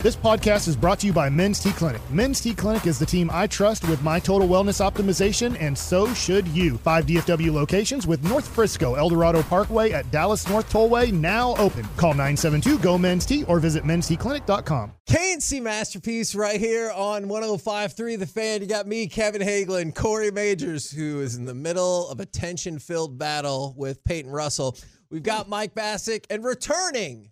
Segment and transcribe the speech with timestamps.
[0.00, 2.00] This podcast is brought to you by Men's T Clinic.
[2.08, 6.14] Men's T Clinic is the team I trust with my total wellness optimization, and so
[6.14, 6.78] should you.
[6.78, 11.82] Five DFW locations with North Frisco, Eldorado Parkway at Dallas North Tollway now open.
[11.96, 14.92] Call 972 GO Men's T or visit menstclinic.com.
[15.06, 18.60] K&C Masterpiece right here on 105.3 The Fan.
[18.60, 22.78] You got me, Kevin Hageland, Corey Majors, who is in the middle of a tension
[22.78, 24.78] filled battle with Peyton Russell.
[25.10, 27.30] We've got Mike Bacsik and returning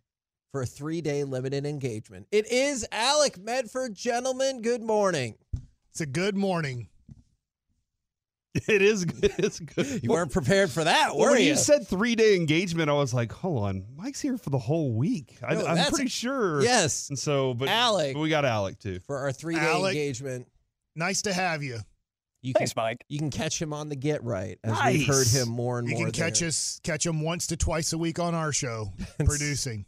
[0.52, 2.27] for a three day limited engagement.
[2.32, 3.95] It is Alec Medford.
[3.95, 5.34] Gentlemen, good morning.
[5.91, 6.88] It's a good morning.
[8.68, 9.35] It is good.
[9.37, 10.02] It's good.
[10.02, 11.48] You weren't prepared for that, Well, were when you?
[11.48, 14.93] you said three day engagement, I was like, hold on, Mike's here for the whole
[14.95, 15.37] week.
[15.46, 16.63] I, No, I'm pretty sure.
[16.63, 17.10] Yes.
[17.10, 18.15] And so, but Alec.
[18.15, 19.01] but we got Alec too.
[19.01, 19.95] for our three day Alec.
[19.95, 20.48] engagement.
[20.95, 21.80] Nice to have you.
[22.46, 23.04] You Thanks, can, Mike.
[23.08, 25.94] You can catch him on the get right, as we've heard him more and You
[25.94, 26.06] more.
[26.06, 26.48] You can catch there.
[26.48, 28.92] us, catch them once to twice a week on our show,
[29.24, 29.84] producing,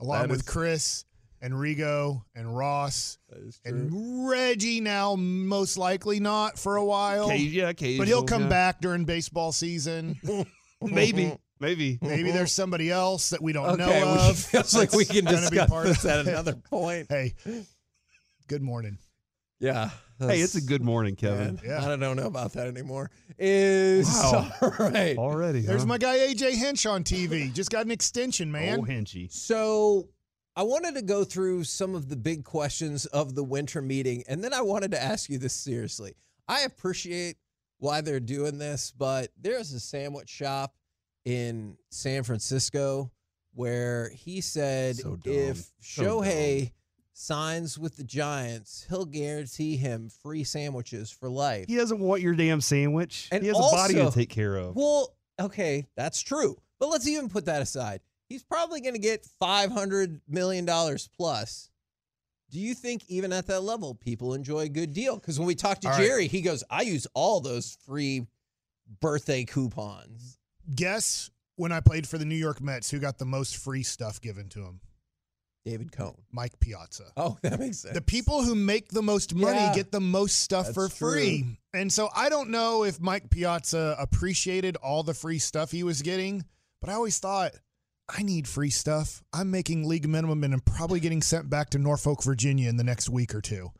[0.00, 1.04] along with is- Chris
[1.40, 3.76] and Rigo and Ross that is true.
[3.76, 4.80] and Reggie.
[4.80, 8.48] Now, most likely not for a while, Occa- yeah, occasional, but he'll come yeah.
[8.48, 10.18] back during baseball season.
[10.82, 11.98] Maybe, maybe.
[12.02, 14.38] Maybe there's somebody else that we don't Okay, know we- of.
[14.38, 17.06] feels like we can gonna be discuss part of this at another point.
[17.08, 17.34] Hey,
[18.48, 18.98] good morning.
[19.60, 19.90] Yeah.
[20.18, 21.56] Hey, it's a good morning, Kevin.
[21.56, 21.84] Man, Yeah.
[21.84, 23.10] I don't know about that anymore.
[23.38, 24.50] Is Wow.
[24.62, 25.16] all right.
[25.18, 25.60] Already.
[25.60, 25.86] There's huh?
[25.88, 27.52] my guy AJ Hinch on TV.
[27.52, 28.78] Just got an extension, man.
[28.80, 29.32] Oh, Henchy.
[29.32, 30.08] So
[30.56, 34.42] I wanted to go through some of the big questions of the winter meeting, and
[34.42, 36.14] then I wanted to ask you this seriously.
[36.46, 37.36] I appreciate
[37.78, 40.74] why they're doing this, but there's a sandwich shop
[41.24, 43.10] in San Francisco
[43.54, 45.32] where he said So dumb.
[45.34, 46.70] if So Shohei
[47.14, 51.66] signs with the Giants, he'll guarantee him free sandwiches for life.
[51.66, 53.28] He doesn't want your damn sandwich.
[53.32, 54.76] And he has a body to take care of.
[54.76, 56.56] Well, okay, that's true.
[56.78, 58.00] But let's even put that aside.
[58.28, 60.66] He's probably going to get $500 million
[61.16, 61.70] plus.
[62.50, 65.16] Do you think even at that level, people enjoy a good deal?
[65.16, 66.04] Because when we talk to All right.
[66.04, 68.26] Jerry, he goes, I use all those free
[69.00, 70.38] birthday coupons.
[70.74, 74.20] Guess when I played for the New York Mets, who got the most free stuff
[74.20, 74.80] given to him?
[75.64, 76.16] David Cone.
[76.30, 77.04] Mike Piazza.
[77.16, 77.94] Oh, that makes sense.
[77.94, 79.74] The people who make the most money Yeah.
[79.74, 81.42] get the most stuff for free.
[81.42, 81.56] true.
[81.80, 86.02] And so I don't know if Mike Piazza appreciated all the free stuff he was
[86.02, 86.44] getting,
[86.80, 87.52] but I always thought,
[88.08, 89.22] I need free stuff.
[89.32, 92.84] I'm making league minimum and I'm probably getting sent back to Norfolk, Virginia in the
[92.84, 93.70] next week or two.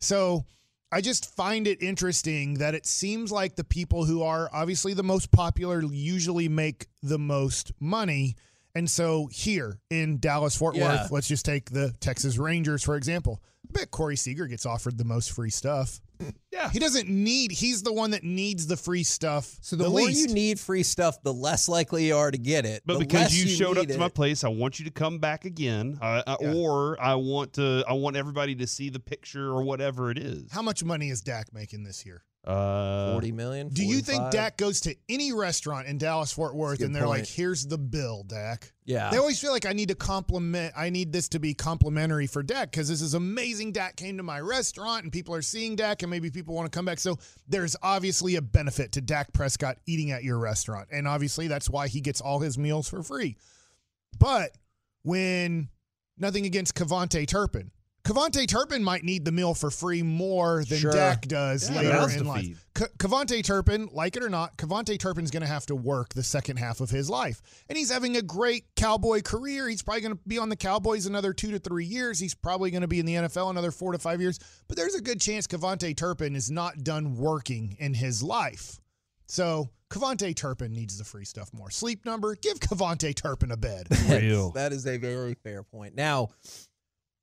[0.00, 0.46] So
[0.90, 5.02] I just find it interesting that it seems like the people who are obviously the
[5.02, 8.36] most popular usually make the most money.
[8.76, 11.02] And so here in Dallas, Fort Yeah.
[11.02, 13.42] Worth, let's just take the Texas Rangers, for example.
[13.68, 16.00] I bet Corey Seager gets offered the most free stuff.
[16.52, 16.70] Yeah.
[16.70, 19.56] He doesn't need, he's the one that needs the free stuff.
[19.60, 20.28] so the, more least.
[20.28, 22.82] you need free stuff, the less likely you are to get it.
[22.86, 24.90] But The because less you showed up need to my place, I want you to
[24.90, 26.54] come back again, uh, uh, Yeah.
[26.54, 27.82] or I want to.
[27.88, 30.50] I want everybody to see the picture or whatever it is.
[30.52, 32.22] How much money is Dak making this year?
[32.46, 33.68] Uh, 40 million?
[33.68, 34.32] Do you think 45?
[34.32, 38.22] Dak goes to any restaurant in Dallas, Fort Worth, and they're like, here's the bill,
[38.22, 38.72] Dak?
[38.84, 39.10] Yeah.
[39.10, 40.72] They always feel like I need to compliment.
[40.76, 43.72] I need this to be complimentary for Dak because this is amazing.
[43.72, 46.76] Dak came to my restaurant and people are seeing Dak and maybe people want to
[46.76, 47.00] come back.
[47.00, 47.18] So
[47.48, 50.88] there's obviously a benefit to Dak Prescott eating at your restaurant.
[50.92, 53.36] And obviously that's why he gets all his meals for free.
[54.20, 54.52] But
[55.02, 55.68] when
[56.16, 57.72] nothing against KaVontae Turpin,
[58.06, 60.92] KaVontae Turpin might need the meal for free more than Sure.
[60.92, 62.44] Dak does Yeah, later mouths in to life.
[62.44, 62.56] feed.
[62.78, 66.22] C- KaVontae Turpin, like it or not, KaVontae Turpin's going to have to work the
[66.22, 67.42] second half of his life.
[67.68, 69.68] And he's having a great Cowboy career.
[69.68, 72.20] He's probably going to be on the Cowboys another two to three years.
[72.20, 74.38] He's probably going to be in the NFL another four to five years.
[74.68, 78.78] But there's a good chance KaVontae Turpin is not done working in his life.
[79.26, 81.70] So KaVontae Turpin needs the free stuff more.
[81.70, 83.88] Sleep number, give KaVontae Turpin a bed.
[84.08, 84.52] Real.
[84.52, 85.96] That is a very fair point.
[85.96, 86.28] Now,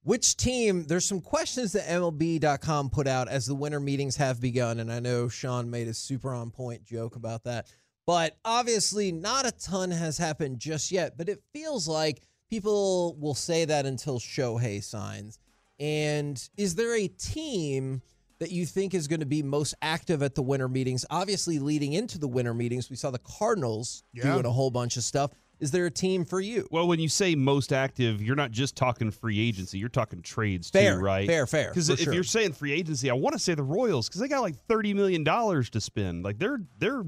[0.03, 0.85] which team?
[0.85, 4.99] There's some questions that MLB.com put out as the winter meetings have begun, and I
[4.99, 7.67] know Sean made a super on point joke about that.
[8.05, 11.17] But obviously, not a ton has happened just yet.
[11.17, 15.39] But it feels like people will say that until Shohei signs.
[15.79, 18.01] And is there a team
[18.39, 21.05] that you think is going to be most active at the winter meetings?
[21.09, 24.33] Obviously, leading into the winter meetings, we saw the Cardinals Yeah.
[24.33, 25.31] doing a whole bunch of stuff.
[25.63, 26.67] Is there a team for you?
[26.71, 29.77] Well, when you say most active, you're not just talking free agency.
[29.77, 31.25] You're talking trades Fair, too, right?
[31.25, 32.13] fair, fair, Because if sure.
[32.13, 34.93] you're saying free agency, I want to say the Royals because they got like thirty
[34.93, 36.25] million dollars to spend.
[36.25, 37.03] Like they're they're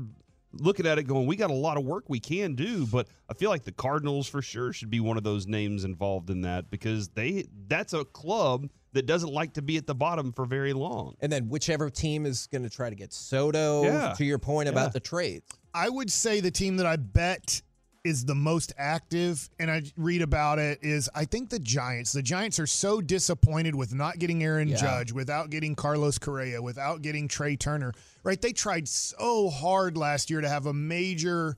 [0.54, 3.34] looking at it going, we got a lot of work we can do, but I
[3.34, 6.69] feel like the Cardinals for sure should be one of those names involved in that
[6.72, 10.72] because they that's a club that doesn't like to be at the bottom for very
[10.72, 11.16] long.
[11.19, 13.84] And then whichever team is going to try to get Soto.
[13.84, 14.13] Yeah.
[14.13, 14.72] To your point Yeah.
[14.72, 15.44] about the trades.
[15.74, 17.62] I would say the team that I bet
[18.06, 22.12] is the most active, and I read about it, is I think the Giants.
[22.12, 24.78] The Giants are so disappointed with not getting Aaron Yeah.
[24.78, 27.94] Judge, without getting Carlos Correa, without getting Trea Turner.
[28.24, 28.42] Right?
[28.42, 31.57] They tried so hard last year to have a major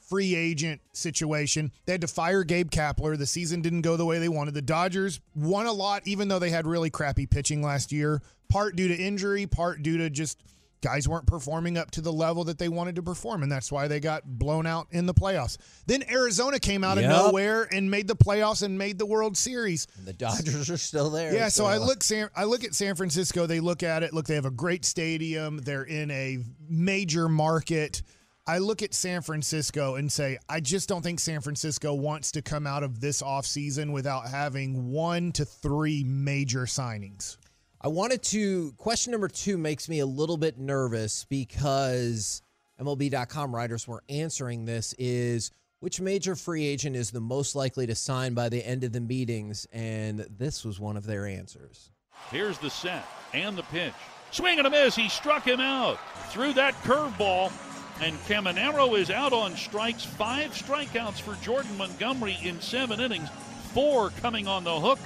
[0.00, 1.70] free agent situation.
[1.84, 3.18] They had to fire Gabe Kapler.
[3.18, 4.54] The season didn't go the way they wanted.
[4.54, 8.74] The Dodgers won a lot, even though they had really crappy pitching last year, part
[8.76, 10.40] due to injury, part due to just
[10.80, 13.88] guys weren't performing up to the level that they wanted to perform, and that's why
[13.88, 15.56] they got blown out in the playoffs.
[15.86, 17.10] Then Arizona came out Yep.
[17.10, 19.86] of nowhere and made the playoffs and made the World Series.
[19.96, 21.34] And the Dodgers are still there.
[21.34, 23.46] Yeah, so I look San I look at San Francisco.
[23.46, 24.12] They look at it.
[24.14, 25.58] Look, they have a great stadium.
[25.58, 26.38] They're in a
[26.68, 28.02] major market.
[28.46, 32.40] I look at San Francisco and say, I just don't think San Francisco wants to
[32.40, 37.36] come out of this offseason without having one to three major signings.
[37.80, 38.72] I wanted to.
[38.72, 42.42] Question number two makes me a little bit nervous because
[42.80, 47.94] MLB.com writers were answering this is which major free agent is the most likely to
[47.94, 49.66] sign by the end of the meetings?
[49.72, 51.92] And this was one of their answers.
[52.32, 53.94] Here's the set and the pitch.
[54.32, 54.96] Swing and a miss.
[54.96, 55.98] He struck him out.
[56.30, 57.52] Threw that curveball.
[58.00, 60.04] And Caminero is out on strikes.
[60.04, 63.28] Five strikeouts for Jordan Montgomery in seven innings.
[63.72, 64.98] Four coming on the hook.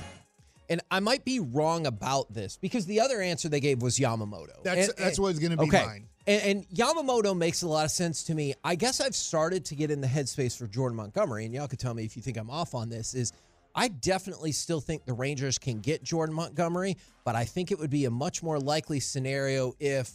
[0.68, 4.62] And I might be wrong about this because the other answer they gave was Yamamoto.
[4.62, 5.84] That's And- that's what's going to be okay.
[5.84, 6.08] mine.
[6.26, 8.54] And, and Yamamoto makes a lot of sense to me.
[8.62, 11.80] I guess I've started to get in the headspace for Jordan Montgomery, and y'all could
[11.80, 13.14] tell me if you think I'm off on this.
[13.14, 13.32] Is
[13.74, 17.90] I definitely still think the Rangers can get Jordan Montgomery, but I think it would
[17.90, 20.12] be a much more likely scenario if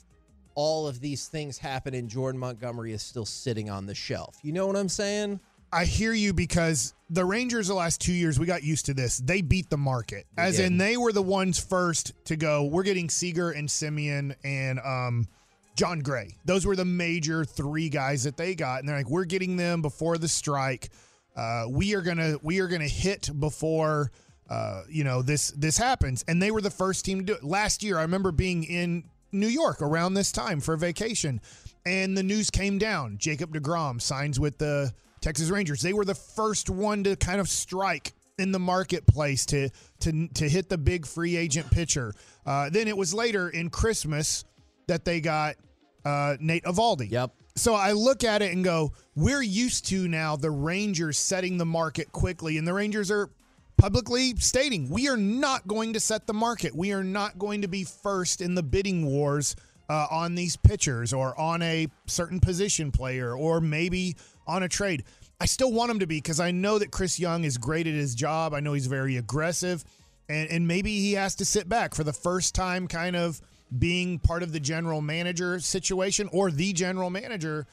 [0.56, 4.38] all of these things happen and Jordan Montgomery is still sitting on the shelf.
[4.44, 5.40] You know what I'm saying?
[5.72, 9.18] I hear you because the Rangers the last two years we got used to this.
[9.18, 10.66] They beat the market, as did.
[10.66, 12.66] in they were the ones first to go.
[12.66, 15.28] We're getting Seager and Semien and um,
[15.76, 16.38] Jon Gray.
[16.46, 19.82] Those were the major three guys that they got, and they're like, we're getting them
[19.82, 20.90] before the strike.
[21.36, 24.12] Uh, we are gonna we are gonna hit before
[24.50, 27.44] uh, you know this this happens, and they were the first team to do it
[27.44, 27.98] last year.
[27.98, 31.42] I remember being in New York around this time for vacation,
[31.86, 33.18] and the news came down.
[33.18, 34.94] Jacob DeGrom signs with the
[35.28, 35.82] Texas Rangers.
[35.82, 39.70] They were the first one to kind of strike in the marketplace to
[40.00, 42.14] to to hit the big free agent pitcher.
[42.46, 44.46] Uh, then it was later in Christmas
[44.88, 45.58] that they got
[46.06, 47.12] uh, Nate Eovaldi.
[47.12, 47.34] Yep.
[47.58, 51.66] So I look at it and go, we're used to now the Rangers setting the
[51.66, 53.30] market quickly, and the Rangers are
[53.76, 56.74] publicly stating we are not going to set the market.
[56.74, 59.58] We are not going to be first in the bidding wars
[59.90, 64.16] uh, on these pitchers or on a certain position player or maybe
[64.48, 65.04] on a trade.
[65.40, 67.94] I still want him to be because I know that Chris Young is great at
[67.94, 68.54] his job.
[68.54, 69.84] I know he's very aggressive,
[70.28, 73.40] and, and maybe he has to sit back for the first time, kind of
[73.78, 77.68] being part of the general manager situation or the general manager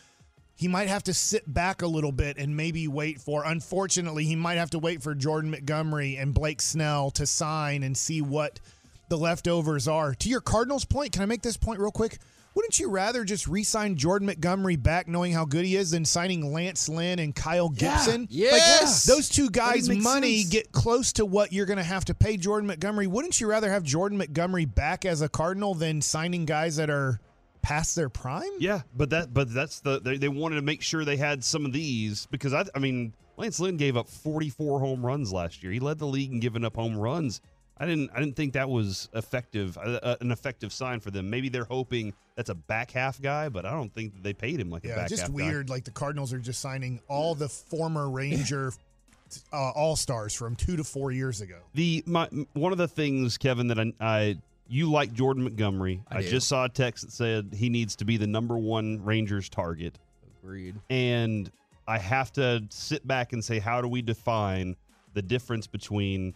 [0.57, 3.45] he might have to sit back a little bit and maybe wait for.
[3.45, 7.97] Unfortunately, he might have to wait for Jordan Montgomery and Blake Snell to sign and
[7.97, 8.61] see what
[9.09, 10.15] the leftovers are.
[10.15, 12.19] To your Cardinals point, can I make this point real quick?
[12.55, 16.53] Wouldn't you rather just re-sign Jordan Montgomery back, knowing how good he is, than signing
[16.53, 18.29] Lance Lynn and Kyle Gibson?
[18.31, 19.09] Yes.
[19.09, 20.51] Like, those two guys' money sense.
[20.51, 23.09] get close to what you're going to have to pay Jordan Montgomery.
[23.09, 27.19] Wouldn't you rather have Jordan Montgomery back as a Cardinal than signing guys that are
[27.61, 28.51] past their prime?
[28.61, 31.67] Yeah, but that but that's the they, they wanted to make sure they had some
[31.67, 35.73] of these because I I mean Lance Lynn gave up 44 home runs last year.
[35.73, 37.41] He led the league in giving up home runs.
[37.79, 41.29] I didn't I didn't think that was effective uh, uh, an effective sign for them.
[41.29, 44.61] Maybe they're hoping that's a back half guy, but I don't think that they paid
[44.61, 45.35] him like a Yeah, back just half guy.
[45.35, 45.71] weird.
[45.71, 48.73] Like the Cardinals are just signing all the former Ranger
[49.53, 51.59] uh, All Stars from two to four years ago.
[51.75, 54.37] The my one of the things, Kevin, that I, I
[54.69, 56.01] you like Jordan Montgomery.
[56.09, 59.05] I I, just saw a text that said he needs to be the number one
[59.05, 59.99] Rangers target,
[60.43, 60.77] Agreed.
[60.91, 61.51] and
[61.87, 64.77] I have to sit back and say, how do we define
[65.13, 66.35] the difference between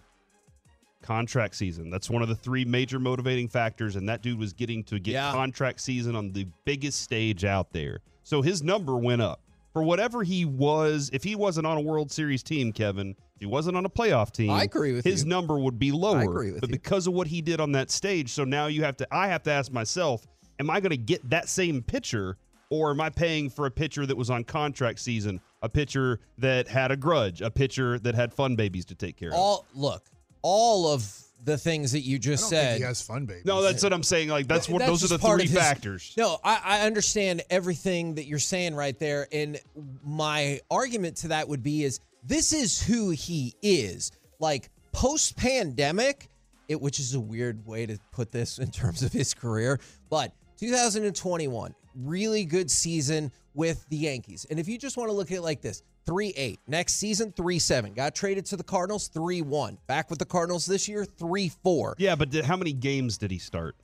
[1.09, 1.89] contract season?
[1.89, 5.13] That's one of the three major motivating factors, and that dude was getting to get
[5.13, 5.33] Yeah.
[5.33, 8.01] contract season on the biggest stage out there.
[8.23, 9.41] So his number went up.
[9.73, 13.47] For whatever he was, if he wasn't on a World Series team, Kevin, if he
[13.47, 15.29] wasn't on a playoff team, I agree with his you.
[15.31, 16.19] number would be lower.
[16.19, 16.75] I agree with but you.
[16.75, 19.43] because of what he did on that stage, so now you have to I have
[19.45, 20.27] to ask myself,
[20.61, 22.37] am I going to get that same pitcher
[22.71, 26.69] or am I paying for a pitcher that was on contract season a pitcher that
[26.69, 29.35] had a grudge, a pitcher that had fun babies to take care of.
[29.35, 30.05] All look,
[30.43, 31.11] all of
[31.45, 32.69] the things that you I just don't said.
[32.71, 33.43] think he has fun, baby.
[33.45, 34.29] no, that's what I'm saying.
[34.29, 36.15] Like that's what those are the part three his- factors.
[36.17, 39.61] No, I, I understand everything that you're saying right there, and
[40.05, 44.11] my argument to that would be is this is who he is.
[44.41, 46.29] Like post pandemic,
[46.69, 49.81] it which is a weird way to put this in terms of his career,
[50.11, 54.47] but 2021, really good season with the Yankees.
[54.51, 56.61] And if you just want to look at it like this, 3 8.
[56.67, 57.93] Next season, 3 7.
[57.93, 59.79] Got traded to the Cardinals, 3 1.
[59.87, 61.97] Back with the Cardinals this year, 3 4.
[61.99, 63.77] Yeah, but did, how many games did he start?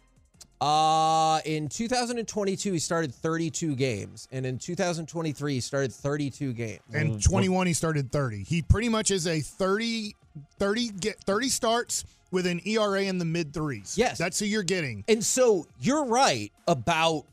[0.59, 6.81] Uh, in 2022, he started 32 games, and in 2023, he started 32 games.
[6.95, 8.45] And 21, he started 30.
[8.45, 10.17] He pretty much is a 30,
[10.59, 13.99] 30, get 30 starts with an ERA in the mid threes.
[13.99, 14.17] Yes.
[14.17, 15.05] That's who you're getting.
[15.07, 17.27] And so you're right about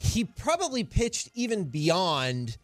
[0.00, 2.58] he probably pitched even beyond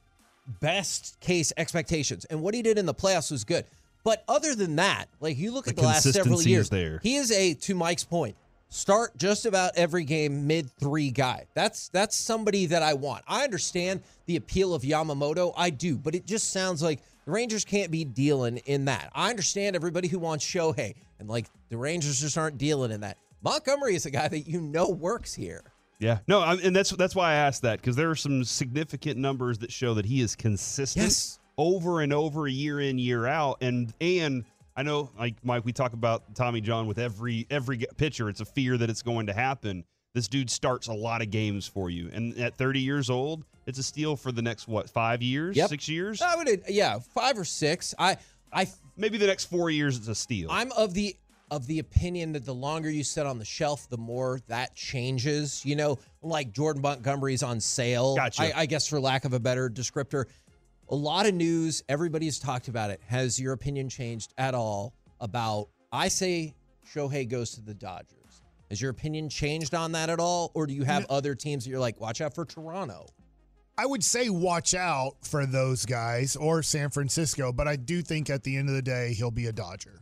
[0.60, 3.64] best case expectations, and what he did in the playoffs was good.
[4.04, 6.98] But other than that, like you look The at the last several years, there.
[7.02, 8.36] he is a to Mike's point.
[8.68, 11.46] Start just about every game mid three guy.
[11.54, 13.22] That's that's somebody that I want.
[13.28, 15.52] I understand the appeal of Yamamoto.
[15.56, 19.10] I do, but it just sounds like the Rangers can't be dealing in that.
[19.14, 23.18] I understand everybody who wants Shohei, and like the Rangers just aren't dealing in that.
[23.42, 25.62] Montgomery is a guy that you know works here.
[26.02, 29.18] Yeah, no, I, and that's that's why I asked that because there are some significant
[29.18, 31.38] numbers that show that he is consistent Yes.
[31.56, 34.44] over and over, year in, year out, and and
[34.76, 38.28] I know, like Mike, we talk about Tommy John with every every pitcher.
[38.28, 39.84] It's a fear that it's going to happen.
[40.14, 43.78] This dude starts a lot of games for you, and at 30 years old, it's
[43.78, 45.68] a steal for the next what five years, Yep.
[45.70, 47.94] six years, I would, yeah, five or six.
[47.98, 48.16] I,
[48.52, 48.66] I,
[48.96, 49.96] maybe the next four years.
[49.96, 50.50] It's a steal.
[50.50, 51.16] I'm of the
[51.52, 55.64] of the opinion that the longer you sit on the shelf, the more that changes.
[55.66, 58.16] You know, like Jordan Montgomery's on sale.
[58.16, 58.42] Gotcha.
[58.42, 60.24] I, I guess for lack of a better descriptor,
[60.88, 61.84] a lot of news.
[61.90, 63.02] Everybody's talked about it.
[63.06, 65.68] Has your opinion changed at all about?
[65.92, 66.54] I say
[66.90, 68.40] Shohei goes to the Dodgers.
[68.70, 71.70] Has your opinion changed on that at all, or do you have other teams that
[71.70, 73.06] you're like, watch out for Toronto?
[73.76, 78.30] I would say watch out for those guys or San Francisco, but I do think
[78.30, 80.01] at the end of the day, he'll be a Dodger.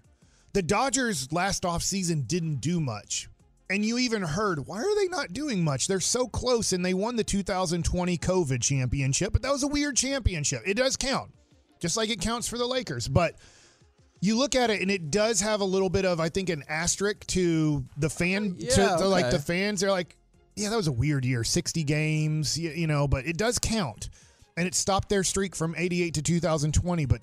[0.53, 3.29] The Dodgers last offseason didn't do much.
[3.69, 5.87] And you even heard, why are they not doing much?
[5.87, 9.97] They're so close and they won the 2020 COVID championship, but that was a weird
[9.97, 10.63] championship.
[10.67, 11.31] It does count,
[11.79, 13.07] just like it counts for the Lakers.
[13.07, 13.37] But
[14.21, 16.65] you look at it and it does have a little bit of, I think, an
[16.69, 19.37] asterisk to the fan, to, Yeah, to, like okay.
[19.37, 19.81] the fans.
[19.81, 20.17] They're like,
[20.57, 24.11] yeah, that was a weird year, 60 games, you, you know, but it does count.
[24.57, 27.07] And it stopped their streak from 88 to 2020.
[27.07, 27.23] But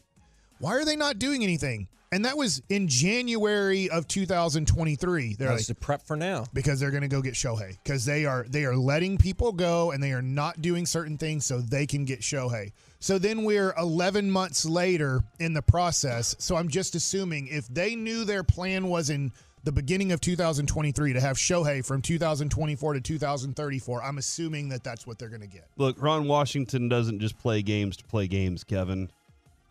[0.59, 1.87] why are they not doing anything?
[2.11, 5.35] And that was in January of 2023.
[5.35, 6.45] They're like, That's to prep for now.
[6.53, 9.91] because they're going to go get Shohei because they are they are letting people go
[9.91, 12.71] and they are not doing certain things so they can get Shohei.
[12.99, 16.33] So then we're 11 months later in the process.
[16.39, 19.33] So I'm just assuming if they knew their plan was in
[19.65, 25.05] the beginning of 2023 to have Shohei from 2024 to 2034, I'm assuming that that's
[25.05, 25.67] what they're going to get.
[25.75, 29.09] Look, Ron Washington doesn't just play games to play games, Kevin.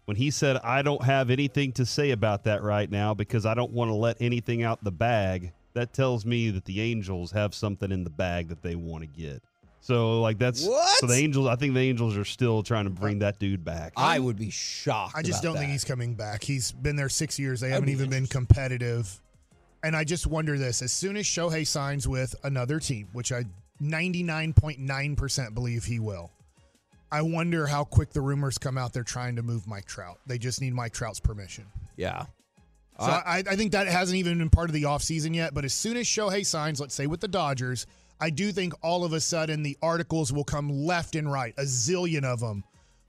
[0.06, 3.54] When he said, I don't have anything to say about that right now because I
[3.54, 7.54] don't want to let anything out the bag, that tells me that the Angels have
[7.54, 9.42] something in the bag that they want to get.
[9.80, 10.98] So, like, that's What?
[10.98, 13.92] so the Angels, I think the Angels are still trying to bring that dude back.
[13.96, 15.14] I would be shocked.
[15.16, 16.42] I just about don't think he's coming back.
[16.42, 17.60] He's been there six years.
[17.60, 19.20] They That'd haven't be even been competitive.
[19.84, 23.44] And I just wonder this: as soon as Shohei signs with another team, which I
[23.80, 26.30] 99.9% believe he will,
[27.10, 28.92] I wonder how quick the rumors come out.
[28.92, 30.18] They're trying to move Mike Trout.
[30.26, 31.66] They just need Mike Trout's permission.
[31.96, 32.26] Yeah.
[32.98, 35.54] So uh, I, I think that hasn't even been part of the offseason yet.
[35.54, 37.86] But as soon as Shohei signs, let's say with the Dodgers,
[38.20, 41.62] I do think all of a sudden the articles will come left and right, a
[41.62, 42.64] zillion of them.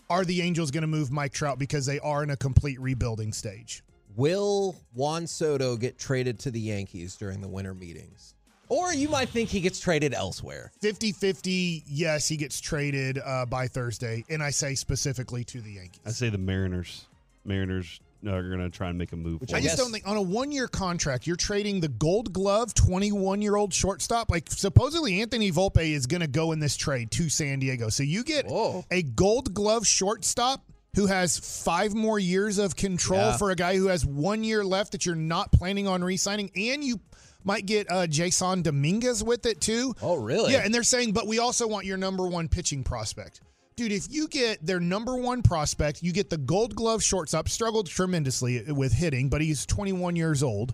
[0.10, 3.34] Are the Angels going to move Mike Trout because they are in a complete rebuilding
[3.34, 3.84] stage?
[4.16, 8.36] Will Juan Soto get traded to the Yankees during the winter meetings?
[8.69, 10.71] Or you might think he gets traded elsewhere.
[10.81, 14.24] 50 50, yes, he gets traded uh, by Thursday.
[14.29, 16.01] And I say specifically to the Yankees.
[16.05, 17.05] I say the Mariners.
[17.45, 19.39] Mariners are going to try and make a move.
[19.39, 22.33] Which for I just don't think on a one year contract, you're trading the gold
[22.33, 24.29] glove 21 year old shortstop.
[24.29, 27.89] Like, supposedly Anthony Volpe is going to go in this trade to San Diego.
[27.89, 28.83] So you get Whoa.
[28.91, 30.63] a gold glove shortstop
[30.95, 33.38] who has five more years of control Yeah.
[33.38, 36.50] for a guy who has one year left that you're not planning on re signing.
[36.55, 37.00] And you
[37.44, 39.94] might get uh, Jasson Dominguez with it too.
[40.01, 40.53] Oh, really?
[40.53, 43.41] Yeah, and they're saying, but we also want your number one pitching prospect.
[43.75, 47.88] Dude, if you get their number one prospect, you get the gold glove shortstop, struggled
[47.88, 50.74] tremendously with hitting, but he's 21 years old.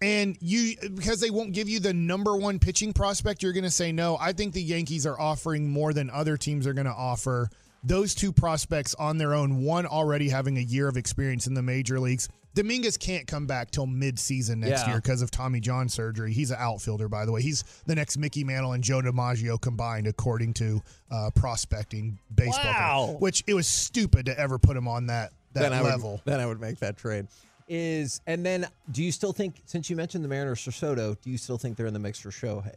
[0.00, 3.70] And you, because they won't give you the number one pitching prospect, you're going to
[3.70, 4.16] say no.
[4.20, 7.48] I think the Yankees are offering more than other teams are going to offer
[7.82, 11.62] those two prospects on their own, one already having a year of experience in the
[11.62, 12.28] major leagues.
[12.54, 14.88] Dominguez can't come back till mid-season next Yeah.
[14.92, 16.32] year because of Tommy John surgery.
[16.32, 17.42] He's an outfielder, by the way.
[17.42, 22.64] He's the next Mickey Mantle and Joe DiMaggio combined, according to uh, prospecting baseball.
[23.12, 23.16] Wow.
[23.18, 26.12] Which it was stupid to ever put him on that that then I level.
[26.12, 27.26] would then I would make that trade.
[27.68, 31.30] Is and then do you still think since you mentioned the Mariners for Soto, do
[31.30, 32.76] you still think they're in the mix for Shohei?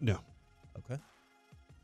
[0.00, 0.18] No,
[0.78, 1.00] Okay.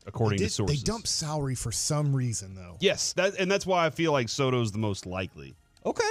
[0.05, 0.79] according They to did- sources.
[0.81, 2.77] They dump salary for some reason, though.
[2.79, 5.53] Yes, that and that's why I feel like Soto's the most likely.
[5.85, 6.03] Okay.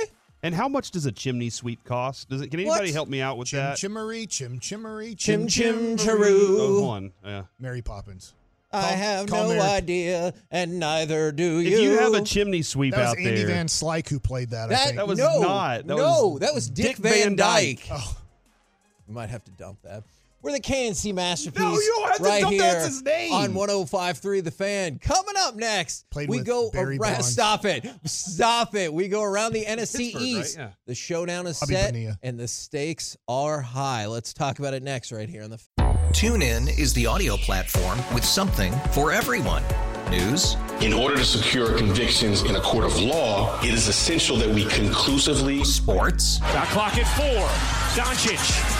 [0.42, 2.30] And how much does a chimney sweep cost?
[2.30, 2.50] Does it?
[2.50, 2.94] Can anybody What?
[2.94, 3.76] help me out with Chim that?
[3.76, 6.82] chimmery, chim chimmery, Chim chim Oh, charoo.
[6.82, 7.12] one.
[7.24, 7.42] Yeah.
[7.58, 8.32] Mary Poppins.
[8.72, 11.76] I Call- have call no Mary- idea, and neither do you.
[11.76, 14.50] If you have a chimney sweep That was out Andy there, Van Slyke who played
[14.50, 14.66] that.
[14.66, 14.96] I that, think.
[14.96, 15.86] That was no, not.
[15.88, 17.80] That no, was that was Dick, Dick Van, Van Dyke.
[17.88, 17.88] Dyke.
[18.00, 18.16] Oh,
[19.08, 20.04] We might have to dump that.
[20.42, 21.60] We're the K&C masterpiece.
[21.60, 23.32] No, you don't have to right dump- here that's his name.
[23.32, 24.98] on 105.3 The Fan.
[24.98, 27.12] Coming up next, Played we go Barry around.
[27.14, 27.28] Bonds.
[27.30, 27.86] Stop it!
[28.06, 28.92] Stop it!
[28.92, 30.22] We go around the NFC Pittsburgh, right?
[30.22, 30.56] East.
[30.58, 30.70] Yeah.
[30.86, 32.18] The showdown is Bobby set, Bonilla.
[32.22, 34.06] and the stakes are high.
[34.06, 35.60] Let's talk about it next, right here on the.
[36.12, 39.62] Tune in is the audio platform with something for everyone.
[40.10, 44.48] News, In order to secure convictions in a court of law, it is essential that
[44.48, 47.46] we conclusively sports, Got clock at four.
[47.94, 48.79] Doncic.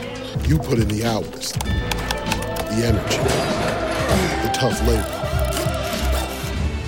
[0.47, 5.17] You put in the hours, the energy, the tough labor.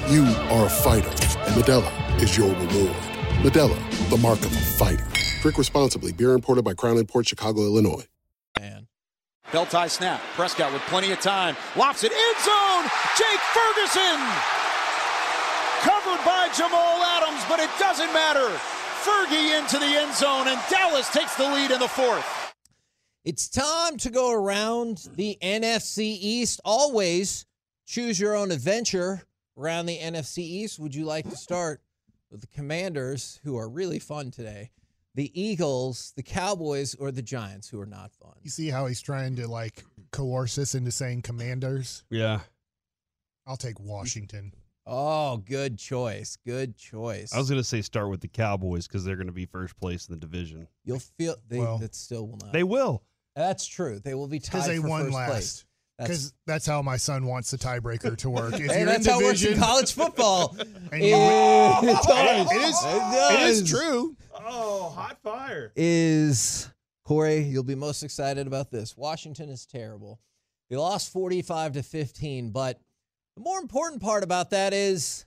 [0.09, 2.95] You are a fighter, and Modelo is your reward.
[3.43, 5.05] Modelo, the mark of a fighter.
[5.41, 6.13] Drink responsibly.
[6.13, 8.05] Beer imported by Crown Port Chicago, Illinois.
[8.57, 8.87] Man.
[9.51, 10.21] Belt tie snap.
[10.35, 11.57] Prescott with plenty of time.
[11.75, 12.89] Lofts it end zone.
[13.17, 14.19] Jake Ferguson.
[15.81, 18.47] Covered by Jamal Adams, but it doesn't matter.
[19.03, 22.42] Fergie into the end zone, and Dallas takes the lead in the fourth.
[23.25, 26.59] It's time to go around the NFC East.
[26.65, 27.45] Always
[27.85, 29.21] choose your own adventure
[29.57, 30.77] around the NFC East.
[30.77, 31.81] Would you like to start
[32.29, 34.71] with the Commanders, who are really fun today?
[35.15, 38.33] The Eagles, the Cowboys, or the Giants, who are not fun?
[38.41, 42.03] You see how he's trying to like coerce us into saying commanders?
[42.09, 42.41] Yeah.
[43.47, 44.53] I'll take Washington.
[44.85, 46.37] Oh, good choice.
[46.45, 47.33] Good choice.
[47.33, 49.77] I was going to say start with the Cowboys because they're going to be first
[49.77, 50.67] place in the division.
[50.83, 52.51] You'll feel they Well, that still will not.
[52.51, 53.01] They will.
[53.35, 53.99] That's true.
[53.99, 55.29] They will be tied Because they for won first last.
[55.31, 55.65] place.
[55.99, 58.53] That's, Because that's how my son wants the tiebreaker to work.
[58.53, 60.55] If hey, you're in that's how it works in college football.
[60.91, 62.47] And you Yeah, win- it.
[62.51, 62.83] It is.
[62.83, 64.15] It It is true.
[64.45, 65.71] Oh, hot fire.
[65.75, 66.69] is
[67.05, 68.95] Corey, you'll be most excited about this.
[68.97, 70.19] Washington is terrible.
[70.69, 72.79] They lost 45 to 15, but
[73.35, 75.25] the more important part about that is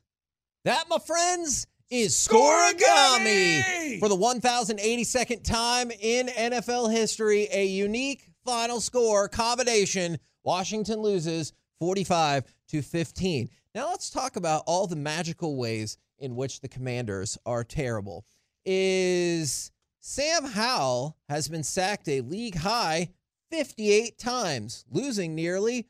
[0.64, 7.48] that, my friends, is scorigami for the 1082nd time in NFL history.
[7.52, 10.18] A unique final score combination.
[10.42, 13.48] Washington loses 45 to 15.
[13.74, 18.24] Now let's talk about all the magical ways in which the Commanders are terrible.
[18.64, 19.70] Is
[20.00, 23.10] Sam Howell has been sacked a league high
[23.52, 25.86] 58 times, losing nearly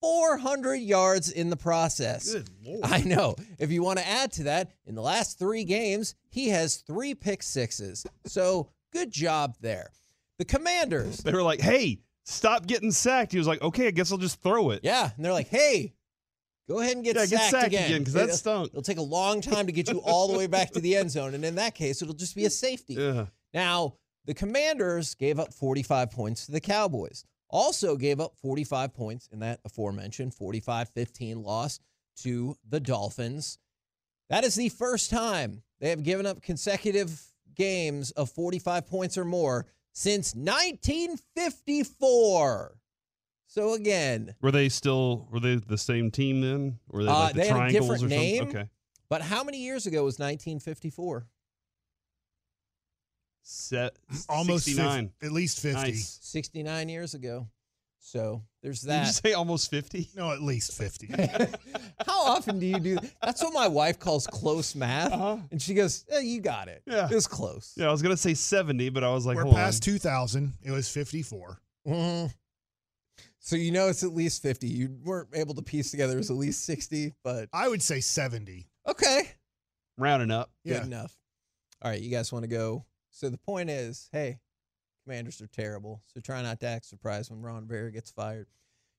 [0.00, 2.32] 400 yards in the process.
[2.32, 2.80] Good lord.
[2.84, 3.36] I know.
[3.58, 7.14] If you want to add to that, in the last three games, he has three
[7.14, 8.06] pick sixes.
[8.26, 9.90] So good job there.
[10.38, 11.18] The Commanders.
[11.18, 13.32] They were like, hey, stop getting sacked.
[13.32, 14.80] He was like, okay, I guess I'll just throw it.
[14.82, 15.10] Yeah.
[15.14, 15.92] And they're like, hey,
[16.68, 17.84] go ahead and get Yeah, get sacked, sacked again.
[17.90, 18.68] again, 'cause that It'll- stunk.
[18.68, 21.10] It'll take a long time to get you all the way back to the end
[21.10, 21.34] zone.
[21.34, 22.94] And in that case, it'll just be a safety.
[22.94, 23.26] Yeah.
[23.52, 27.24] Now, the Commanders gave up 45 points to the Cowboys.
[27.50, 31.80] Also gave up 45 points in that aforementioned 45-15 loss
[32.22, 33.58] to the Dolphins.
[34.28, 37.20] That is the first time they have given up consecutive
[37.54, 42.76] games of 45 points or more since 1954.
[43.46, 46.78] So again, Were they still were they the same team then?
[46.88, 48.18] Were they Uh, the they had a different or something?
[48.18, 48.48] name.
[48.48, 48.68] Okay.
[49.08, 51.26] but how many years ago was 1954?
[53.42, 53.96] Set
[54.28, 55.08] Almost 69.
[55.20, 55.80] 50, at least 50.
[55.80, 56.18] Nice.
[56.22, 57.48] 69 years ago.
[58.02, 59.14] So there's Did you that.
[59.14, 60.08] say almost 50?
[60.16, 61.08] No, at least 50.
[62.06, 65.12] How often do you do That's what my wife calls close math.
[65.50, 66.82] And she goes, eh, You got it.
[66.88, 66.96] Uh-huh.
[66.96, 67.08] Yeah.
[67.10, 67.74] It was close.
[67.76, 69.92] Yeah, I was gonna say 70, but I was like, We're hold past on.
[69.94, 70.52] 2000.
[70.62, 71.60] It was 54.
[71.88, 72.32] Mhm.
[73.38, 74.66] So you know it's at least 50.
[74.68, 78.66] You weren't able to piece together it's at least 60, but I would say 70.
[78.86, 79.28] okay.
[79.98, 80.50] Rounding up.
[80.64, 80.82] Good Yeah.
[80.84, 81.14] enough.
[81.82, 82.84] All right, you guys want to go?
[83.10, 84.38] So the point is, hey,
[85.04, 86.02] commanders are terrible.
[86.06, 88.46] So try not to act surprised when Ron Rivera gets fired.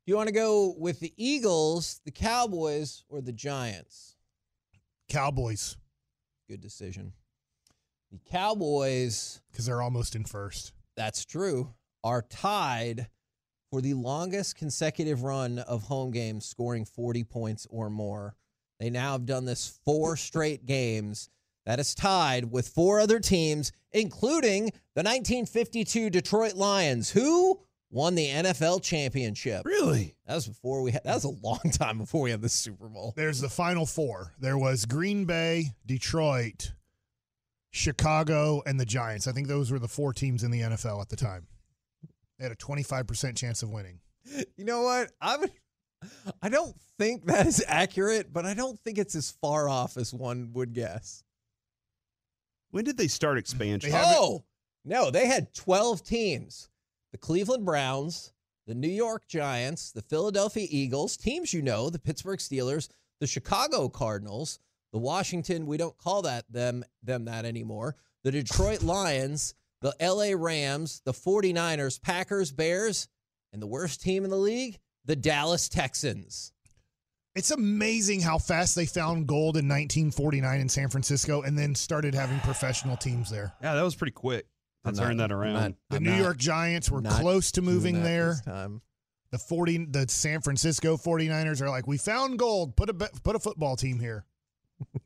[0.05, 4.15] Do you want to go with the Eagles, the Cowboys, or the Giants?
[5.09, 5.77] Cowboys,
[6.49, 7.13] Good decision.
[8.11, 10.73] The Cowboys, because they're almost in first.
[10.97, 13.07] that's true, are tied
[13.69, 18.35] for the longest consecutive run of home games scoring 40 points or more.
[18.79, 21.29] They now have done this four straight games.
[21.71, 28.27] That is tied with four other teams, including the 1952 Detroit Lions, who won the
[28.27, 29.61] NFL championship.
[29.63, 30.17] Really?
[30.27, 32.89] That was before we had, that was a long time before we had the Super
[32.89, 33.13] Bowl.
[33.15, 34.33] There's the final four.
[34.37, 36.73] There was Green Bay, Detroit,
[37.69, 39.25] Chicago, and the Giants.
[39.25, 41.47] I think those were the four teams in the NFL at the time.
[42.37, 44.01] They had a 25% chance of winning.
[44.57, 45.09] You know what?
[45.21, 45.51] I would
[46.41, 50.13] I don't think that is accurate, but I don't think it's as far off as
[50.13, 51.23] one would guess.
[52.71, 53.91] When did they start expansion?
[53.91, 54.43] They Oh,
[54.83, 56.69] no, they had 12 teams.
[57.11, 58.33] The Cleveland Browns,
[58.65, 62.87] the New York Giants, the Philadelphia Eagles, teams you know, the Pittsburgh Steelers,
[63.19, 64.59] the Chicago Cardinals,
[64.91, 67.95] the Washington, we don't call that them them that anymore.
[68.23, 73.07] The Detroit Lions, the LA Rams, the 49ers, Packers, Bears,
[73.51, 76.53] and the worst team in the league, the Dallas Texans.
[77.35, 82.13] It's amazing how fast they found gold in 1949 in San Francisco and then started
[82.13, 83.53] having professional teams there.
[83.61, 84.45] Yeah, that was pretty quick
[84.83, 85.53] to I'm turn not- that around.
[85.53, 88.35] not- The I'm New not- York Giants were close to moving there.
[89.31, 92.75] The 40 the San Francisco 49ers are like, "We found gold.
[92.75, 94.25] Put a put a football team here."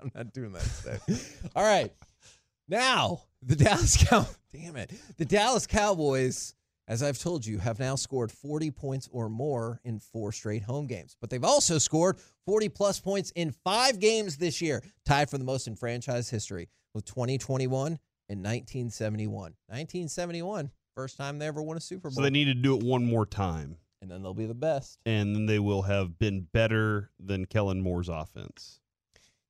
[0.00, 1.20] I'm not doing that today.
[1.54, 1.92] All right.
[2.68, 4.92] Now, the Dallas Cow damn it.
[5.18, 6.54] The Dallas Cowboys,
[6.92, 10.86] as I've told you, have now scored 40 points or more in four straight home
[10.86, 11.16] games.
[11.22, 15.44] But they've also scored 40 plus points in five games this year, tied for the
[15.44, 19.54] most in franchise history with 2021 and 1971.
[19.68, 22.16] 1971, first time they ever won a Super Bowl.
[22.16, 24.98] So they need to do it one more time, and then they'll be the best.
[25.06, 28.81] and then they will have been better than Kellen Moore's offense.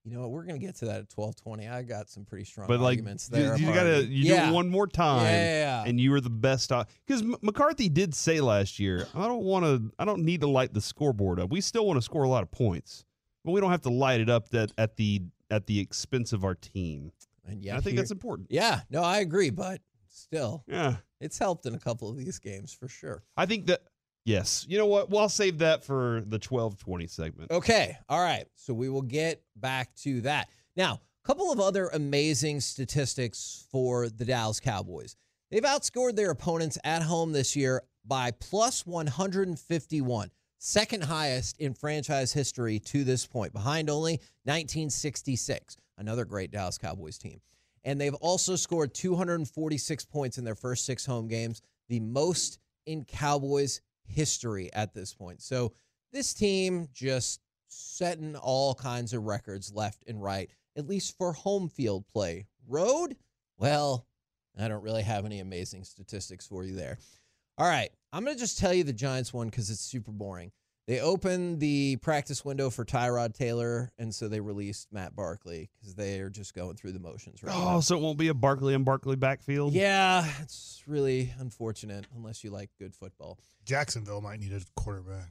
[0.05, 0.31] You know what?
[0.33, 1.69] We're going to get to that at 1220.
[1.69, 3.57] I got some pretty strong But like, arguments there.
[3.57, 3.79] you Marty.
[3.79, 4.47] gotta you yeah.
[4.47, 5.89] do it one more time, Yeah, yeah, yeah.
[5.89, 6.73] and you were the best.
[7.07, 10.75] Because McCarthy did say last year, I don't want to, I don't need to light
[10.75, 11.51] the scoreboard up.
[11.51, 13.05] We still want to score a lot of points,
[13.45, 16.45] but we don't have to light it up that at the at the expense of
[16.45, 17.13] our team.
[17.47, 18.49] And yeah, I think here- that's important.
[18.51, 22.73] Yeah, no, I agree, but still, Yeah, it's helped in a couple of these games
[22.73, 23.23] for sure.
[23.37, 23.83] I think that.
[24.25, 25.11] Yes, you know what?
[25.11, 27.51] Well, I'll save that for the twelve twenty segment.
[27.51, 28.47] Okay, all right.
[28.55, 30.49] So we will get back to that.
[30.77, 35.17] Now, a couple of other amazing statistics for the Dallas Cowboys.
[35.51, 42.33] They've outscored their opponents at home this year by plus 151, second highest in franchise
[42.33, 47.41] history to this point, behind only 1966, another great Dallas Cowboys team.
[47.85, 53.05] And they've also scored 246 points in their first six home games, the most in
[53.05, 53.81] Cowboys
[54.13, 55.43] history at this point.
[55.43, 55.73] So
[56.13, 61.69] this team just setting all kinds of records left and right, at least for home
[61.69, 62.47] field play.
[62.69, 63.17] Road,
[63.59, 64.07] well,
[64.61, 66.99] I don't really have any amazing statistics for you there.
[67.59, 70.53] All right, I'm going to just tell you the Giants one because it's super boring.
[70.89, 75.95] They opened the practice window for Tyrod Taylor, and so they released Matt Barkley because
[75.95, 77.77] they are just going through the motions right oh, now.
[77.77, 79.75] Oh, so it won't be a Barkley and Barkley backfield.
[79.75, 83.39] Yeah, it's really unfortunate unless you like good football.
[83.65, 85.31] Jacksonville might need a quarterback.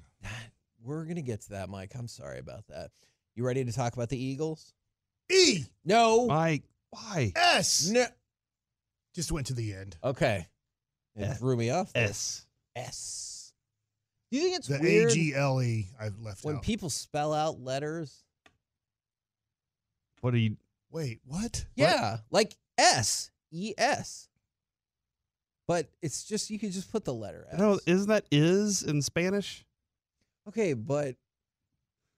[0.83, 1.91] We're going to get to that, Mike.
[1.95, 2.91] I'm sorry about that.
[3.35, 4.73] You ready to talk about the Eagles?
[5.29, 6.27] E No.
[6.27, 7.33] Mike, why?
[7.35, 8.05] S No.
[9.13, 9.97] just went to the end.
[10.03, 10.47] Okay.
[11.17, 11.91] It F- threw me off.
[11.93, 12.05] there.
[12.05, 12.45] S.
[12.75, 13.40] S.
[14.31, 16.45] Do you think it's The A weird G L E I've left out?
[16.45, 16.61] when out.
[16.61, 18.23] people spell out letters?
[20.21, 20.55] What do you?
[20.89, 21.65] Wait, what?
[21.75, 24.29] Yeah, like S E S.
[25.67, 27.59] But it's just you could just put the letter S.
[27.59, 29.65] No, isn't that is in Spanish?
[30.47, 31.15] Okay, but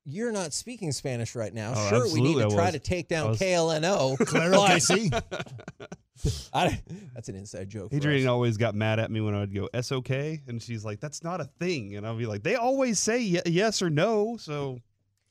[0.05, 1.73] you're not speaking Spanish right now.
[1.75, 4.17] Oh, sure, we need to try to take down was- KLNO.
[4.25, 5.87] Claro que but sí.
[6.53, 6.81] I,
[7.13, 7.89] that's an inside joke.
[7.89, 10.85] for Adrian always got mad at me when I would go "S okay," and she's
[10.85, 13.89] like, "That's not a thing," and I'll be like, "They always say ye- yes or
[13.89, 14.79] no." So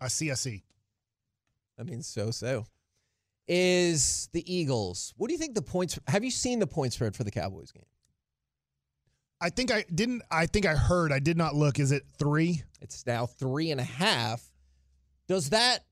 [0.00, 0.64] I see, I see.
[1.78, 2.66] I mean, so so.
[3.48, 5.14] Is the Eagles?
[5.16, 5.98] What do you think the points?
[6.06, 7.84] Have you seen the point spread for the Cowboys game?
[9.40, 10.22] I think I didn't.
[10.30, 11.12] I think I heard.
[11.12, 11.78] I did not look.
[11.78, 12.62] Is it three?
[12.80, 14.44] It's now three and a half.
[15.28, 15.84] Does that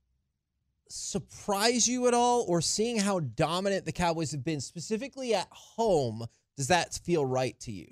[0.90, 6.26] surprise you at all, or seeing how dominant the Cowboys have been, specifically at home,
[6.56, 7.86] does that feel right to you?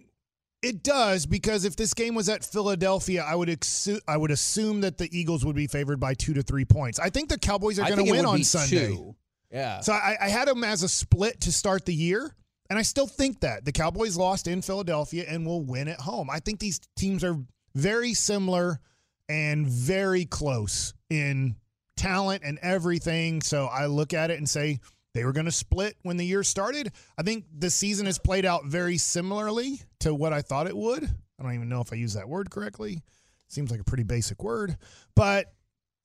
[0.61, 4.81] It does because if this game was at Philadelphia, I would exu- I would assume
[4.81, 6.99] that the Eagles would be favored by two to three points.
[6.99, 8.89] I think the Cowboys are going to win on Sunday.
[8.89, 9.15] two.
[9.53, 9.81] Yeah.
[9.81, 12.35] So I, I had them as a split to start the year,
[12.69, 16.29] and I still think that the Cowboys lost in Philadelphia and will win at home.
[16.29, 17.37] I think these teams are
[17.77, 18.81] very similar
[19.29, 21.55] and very close in
[21.99, 23.43] talent and everything.
[23.43, 24.81] So I look at it and say
[25.15, 26.93] they were going to split when the year started.
[27.19, 31.05] I think the season has played out very similarly to what I thought it would.
[31.05, 33.03] I don't even know if I use that word correctly.
[33.49, 34.77] Seems like a pretty basic word,
[35.15, 35.53] but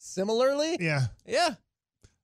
[0.06, 1.06] Similarly, yeah.
[1.25, 1.51] yeah.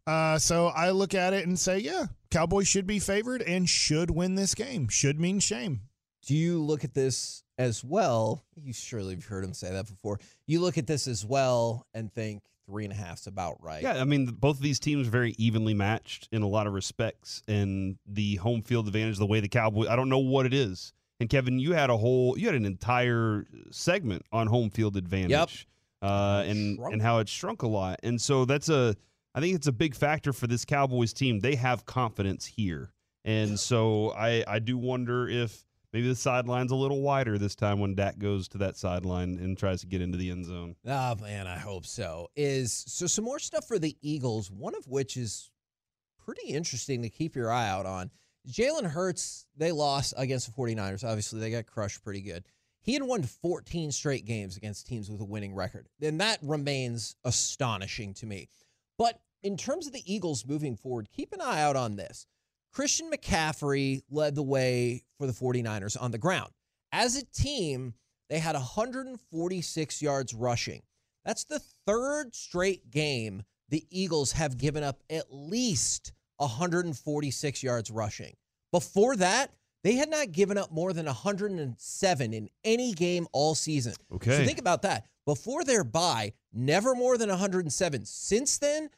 [0.05, 4.11] Uh, so I look at it and say, yeah, Cowboys should be favored and should
[4.11, 4.89] win this game.
[4.89, 5.79] Should mean shame.
[6.25, 8.43] Do you look at this as well?
[8.57, 10.19] You surely have heard him say that before.
[10.45, 13.81] You look at this as well and think three and a half's about right.
[13.81, 16.73] yeah, I mean, both of these teams are very evenly matched in a lot of
[16.73, 20.53] respects, and the home field advantage, the way the Cowboys, I don't know what it
[20.53, 20.93] is.
[21.19, 25.67] And Kevin, you had a whole, you had an entire segment on home field advantage,
[26.01, 26.93] uh, and Shrunk.
[26.93, 27.99] and how it shrunk a lot.
[28.03, 28.95] And so that's a,
[29.35, 31.39] I think it's a big factor for this Cowboys team.
[31.39, 32.93] They have confidence here,
[33.25, 37.79] and so I I do wonder if maybe the sideline's a little wider this time
[37.79, 40.75] when Dak goes to that sideline and tries to get into the end zone.
[40.85, 42.29] Oh man, I hope so.
[42.35, 45.51] Is so some more stuff for the Eagles, one of which is
[46.17, 48.11] pretty interesting to keep your eye out on.
[48.47, 51.03] Jalen Hurts, they lost against the 49ers.
[51.03, 52.45] Obviously, they got crushed pretty good.
[52.81, 55.87] He had won 14 straight games against teams with a winning record.
[56.01, 58.47] And that remains astonishing to me.
[58.97, 62.25] But in terms of the Eagles moving forward, keep an eye out on this.
[62.71, 66.51] Christian McCaffrey led the way for the 49ers on the ground.
[66.91, 67.93] As a team,
[68.29, 70.81] they had 146 yards rushing.
[71.25, 78.35] That's the third straight game the Eagles have given up at least 146 yards rushing.
[78.71, 79.51] Before that,
[79.83, 83.93] they had not given up more than 107 in any game all season.
[84.13, 84.37] Okay.
[84.37, 85.05] So think about that.
[85.25, 88.05] Before their bye, never more than 107.
[88.05, 88.89] Since then,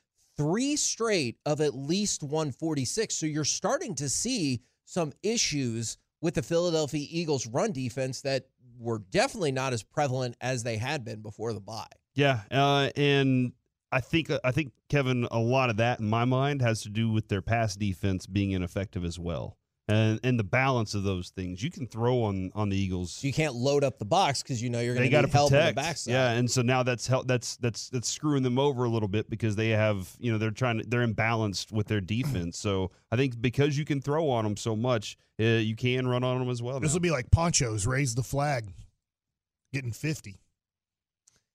[0.41, 3.13] three straight of at least 146.
[3.13, 8.47] So you're starting to see some issues with the Philadelphia Eagles run defense that
[8.79, 11.85] were definitely not as prevalent as they had been before the bye.
[12.15, 13.53] Yeah, uh, and
[13.91, 17.09] I think I think Kevin, a lot of that in my mind has to do
[17.09, 19.57] with their pass defense being ineffective as well,
[19.91, 21.61] and and the balance of those things.
[21.61, 23.23] You can throw on on the Eagles.
[23.23, 25.31] You can't load up the box because you know you're going they to got need
[25.31, 25.75] to help on the protect.
[25.75, 26.13] backside.
[26.13, 27.27] Yeah, and so now that's help.
[27.27, 30.51] That's that's that's screwing them over a little bit because they have you know they're
[30.51, 32.57] trying to they're imbalanced with their defense.
[32.57, 36.23] so I think because you can throw on them so much, uh, you can run
[36.23, 36.79] on them as well.
[36.79, 36.95] This now.
[36.95, 38.71] will be like Pancho's raise the flag,
[39.73, 40.39] getting fifty.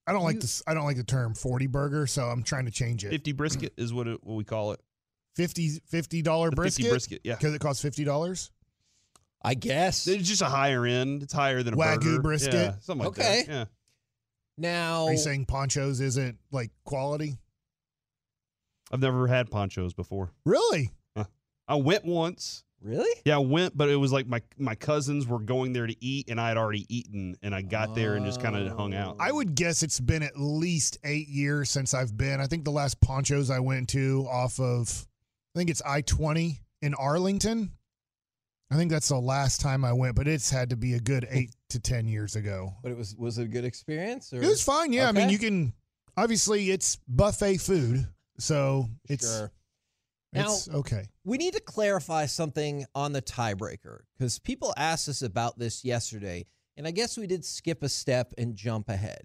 [0.06, 0.62] I don't like this.
[0.66, 3.10] I don't like the term forty burger, so I'm trying to change it.
[3.10, 4.80] Fifty brisket is what it, what we call it.
[5.36, 6.90] 50 fifty dollar The 50 brisket.
[6.90, 7.36] brisket, yeah.
[7.36, 8.50] because it costs fifty dollars.
[9.42, 10.06] I guess.
[10.08, 11.22] It's just a higher end.
[11.22, 12.22] It's higher than a Wagyu burger.
[12.22, 12.54] brisket?
[12.54, 13.44] Yeah, something like Okay.
[13.46, 13.52] that.
[13.52, 13.64] Yeah.
[14.58, 17.36] Now, Are you saying Pancho's isn't like quality?
[18.90, 20.32] I've never had Pancho's before.
[20.44, 20.90] Really?
[21.68, 22.62] I went once.
[22.80, 23.10] really?
[23.24, 26.30] Yeah, I went, but it was like my my cousins were going there to eat,
[26.30, 29.16] and I had already eaten, and I got there and just kind of hung out.
[29.18, 32.40] I would guess it's been at least eight years since I've been.
[32.40, 35.06] I think the last Pancho's I went to off of,
[35.56, 37.72] I think it's I twenty in Arlington.
[38.70, 41.26] I think that's the last time I went, but it's had to be a good
[41.30, 42.74] eight to ten years ago.
[42.82, 44.34] But it was was it a good experience?
[44.34, 44.42] Or?
[44.42, 44.92] It was fine.
[44.92, 45.72] Yeah, I mean, you can
[46.14, 48.06] obviously it's buffet food,
[48.38, 49.50] so it's Sure.
[50.34, 51.08] it's okay.
[51.24, 56.44] We need to clarify something on the tiebreaker because people asked us about this yesterday,
[56.76, 59.22] and I guess we did skip a step and jump ahead.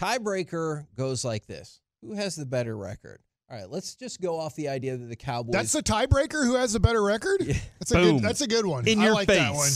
[0.00, 3.20] Tiebreaker goes like this Who has the better record?
[3.48, 5.52] All right, let's just go off the idea that the Cowboys.
[5.52, 6.44] That's the tiebreaker.
[6.44, 7.42] Who has the better record?
[7.78, 8.16] That's a Boom.
[8.16, 8.24] good.
[8.24, 8.88] That's a good one.
[8.88, 9.38] In I your like face.
[9.38, 9.70] that one.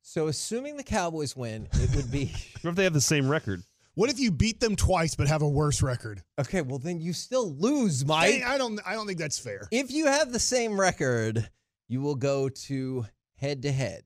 [0.00, 2.32] so, assuming the Cowboys win, it would be.
[2.62, 3.62] What if they have the same record?
[3.94, 6.22] What if you beat them twice but have a worse record?
[6.40, 8.30] okay, well, then you still lose, Mike.
[8.30, 8.80] Hey, I don't.
[8.86, 9.68] I don't think that's fair.
[9.70, 11.48] If you have the same record,
[11.88, 14.04] you will go to head to head.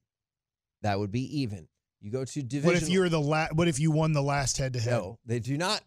[0.83, 1.69] That would be even.
[2.01, 2.67] You go to division.
[2.67, 3.55] What if you're the last?
[3.55, 4.91] What if you won the last head to head?
[4.91, 5.83] No, they do not.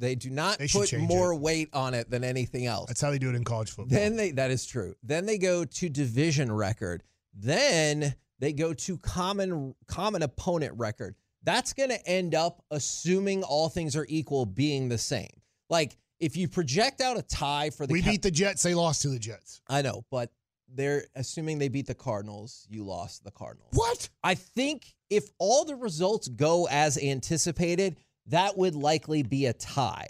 [0.00, 2.88] They do not They put more weight on it than anything else.
[2.88, 3.96] That's how they do it in college football.
[3.96, 4.94] Then they that is true.
[5.02, 7.02] Then they go to division record.
[7.34, 11.16] Then they go to common common opponent record.
[11.42, 15.28] That's going to end up assuming all things are equal being the same.
[15.68, 18.62] Like if you project out a tie for the we beat the Jets.
[18.62, 19.60] They lost to the Jets.
[19.68, 20.30] I know, but
[20.72, 22.66] they're assuming they beat the Cardinals.
[22.70, 23.70] You lost the Cardinals.
[23.72, 24.08] What?
[24.22, 30.08] I think if all the results go as anticipated, that would likely be a tie.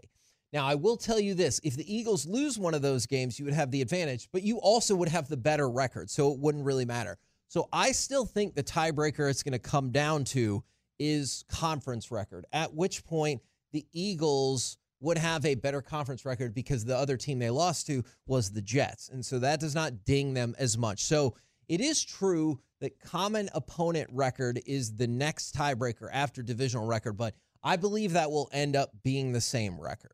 [0.53, 3.45] Now, I will tell you this if the Eagles lose one of those games, you
[3.45, 6.65] would have the advantage, but you also would have the better record, so it wouldn't
[6.65, 7.19] really matter.
[7.49, 10.63] So I still think the tiebreaker it's going to come down to
[10.99, 13.41] is conference record, at which point
[13.73, 18.05] the Eagles would have a better conference record because the other team they lost to
[18.27, 19.09] was the Jets.
[19.09, 21.05] And so that does not ding them as much.
[21.05, 21.35] So
[21.69, 27.35] it is true that common opponent record is the next tiebreaker after divisional record, but
[27.63, 30.13] I believe that will end up being the same record.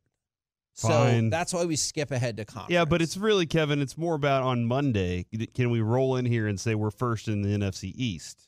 [0.74, 2.70] So that's why we skip ahead to conference.
[2.70, 3.80] Yeah, but it's really Kevin.
[3.80, 5.24] It's more about on Monday.
[5.54, 8.46] Can we roll in here and say we're first in the NFC East?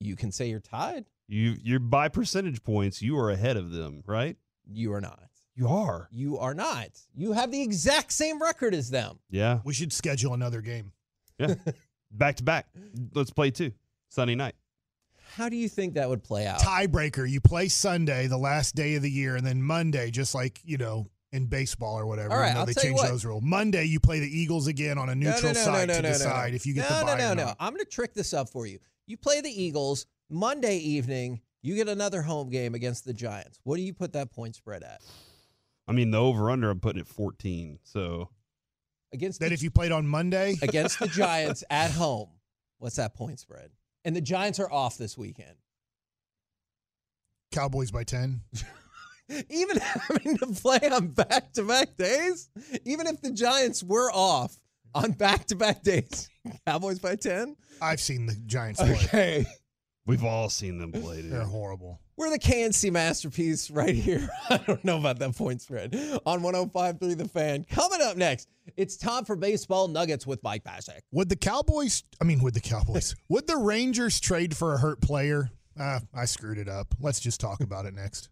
[0.00, 1.04] You can say you're tied.
[1.28, 3.00] You you're by percentage points.
[3.00, 4.36] You are ahead of them, right?
[4.66, 5.28] You are not.
[5.54, 6.08] You are.
[6.10, 6.88] You are not.
[7.14, 9.18] You have the exact same record as them.
[9.30, 9.58] Yeah.
[9.64, 10.92] We should schedule another game.
[11.38, 11.54] Yeah.
[12.10, 12.66] back to back.
[13.14, 13.72] Let's play two.
[14.08, 14.54] Sunday night.
[15.34, 16.60] How do you think that would play out?
[16.60, 17.28] Tiebreaker.
[17.28, 20.78] You play Sunday, the last day of the year, and then Monday, just like you
[20.78, 22.32] know in baseball or whatever.
[22.32, 23.08] All right, I know I'll they tell you what.
[23.08, 23.42] those rules.
[23.42, 26.88] Monday, you play the Eagles again on a neutral side to decide if you get
[26.90, 27.36] no, the bye no, or no, not.
[27.36, 27.54] no.
[27.60, 28.78] I'm going to trick this up for you.
[29.06, 31.40] You play the Eagles Monday evening.
[31.60, 33.58] You get another home game against the Giants.
[33.64, 35.00] What do you put that point spread at?
[35.86, 36.70] I mean, the over under.
[36.70, 37.80] I'm putting it 14.
[37.82, 38.30] So
[39.12, 42.28] Against That the, if you played on Monday, against the Giants at home,
[42.78, 43.70] what's that point spread?
[44.04, 45.56] And the Giants are off this weekend.
[47.52, 48.42] Cowboys by ten.
[49.50, 52.48] Even having to play on back to back days,
[52.86, 54.56] even if the Giants were off
[54.94, 56.30] on back to back days,
[56.66, 57.54] Cowboys by 10?
[57.82, 58.92] I've seen the Giants play.
[58.92, 59.46] Okay.
[60.08, 61.22] we've all seen them play.
[61.22, 61.30] Dude.
[61.30, 62.00] They're horrible.
[62.16, 64.28] We're the K&C masterpiece right here.
[64.50, 65.94] I don't know about that point spread
[66.26, 67.64] on 105.3 The Fan.
[67.70, 71.02] Coming up next, it's time for baseball nuggets with Mike Bacsik.
[71.12, 72.02] Would the Cowboys?
[72.20, 73.14] I mean, would the Cowboys?
[73.28, 75.50] would the Rangers trade for a hurt player?
[75.78, 76.92] Uh, I screwed it up.
[77.00, 78.30] Let's just talk about it next.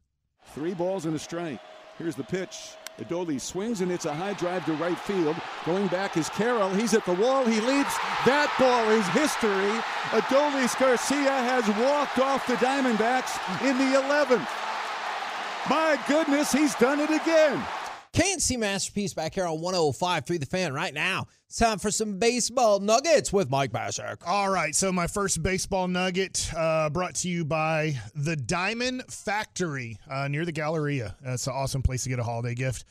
[0.52, 1.60] Three balls and a strike.
[1.96, 2.70] Here's the pitch.
[2.98, 5.36] Adolis swings and it's a high drive to right field.
[5.64, 6.70] Going back is Carroll.
[6.70, 7.44] He's at the wall.
[7.44, 7.94] He leaps.
[8.24, 9.70] That ball is history.
[10.18, 13.36] Adolis Garcia has walked off the Diamondbacks
[13.68, 14.48] in the 11th.
[15.68, 17.62] My goodness, he's done it again.
[18.12, 21.26] K&C masterpiece back here on 105.3 The Fan right now.
[21.48, 24.16] It's time for some baseball nuggets with Mike Bacsik.
[24.26, 29.96] All right, so my first baseball nugget uh, brought to you by the Diamond Factory
[30.10, 31.14] uh, near the Galleria.
[31.22, 32.84] That's an awesome place to get a holiday gift.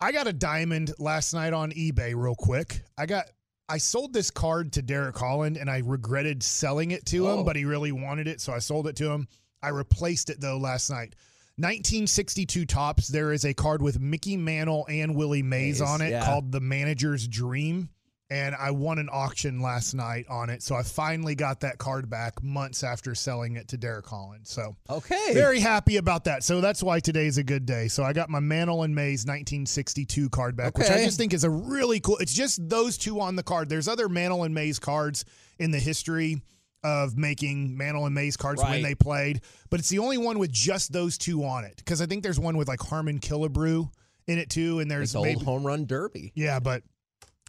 [0.00, 2.82] I got a diamond last night on eBay, real quick.
[2.98, 3.26] I got.
[3.68, 7.38] I sold this card to Derek Holland and I regretted selling it to Oh.
[7.38, 9.28] him, but he really wanted it, so I sold it to him.
[9.62, 11.14] I replaced it though last night.
[11.56, 13.08] 1962 Topps.
[13.08, 16.24] There is a card with Mickey Mantle and Willie Mays, Mays, on it yeah.
[16.24, 17.90] called the Manager's Dream
[18.32, 20.62] and I won an auction last night on it.
[20.62, 24.48] So I finally got that card back months after selling it to Derek Holland.
[24.48, 25.34] So Okay.
[25.34, 26.42] very happy about that.
[26.42, 27.88] So that's why today's a good day.
[27.88, 31.44] So I got my Mantle and Mays 1962 card back, which I just think is
[31.44, 32.16] a really cool.
[32.18, 33.68] It's just those two on the card.
[33.68, 35.26] There's other Mantle and Mays cards
[35.58, 36.40] in the history
[36.84, 39.40] of making Mantle and Mays cards when they played,
[39.70, 41.76] but it's the only one with just those two on it.
[41.76, 43.88] Because I think there's one with like Harmon Killebrew
[44.26, 46.32] in it too, and there's It's old maybe home run derby.
[46.34, 46.82] yeah, but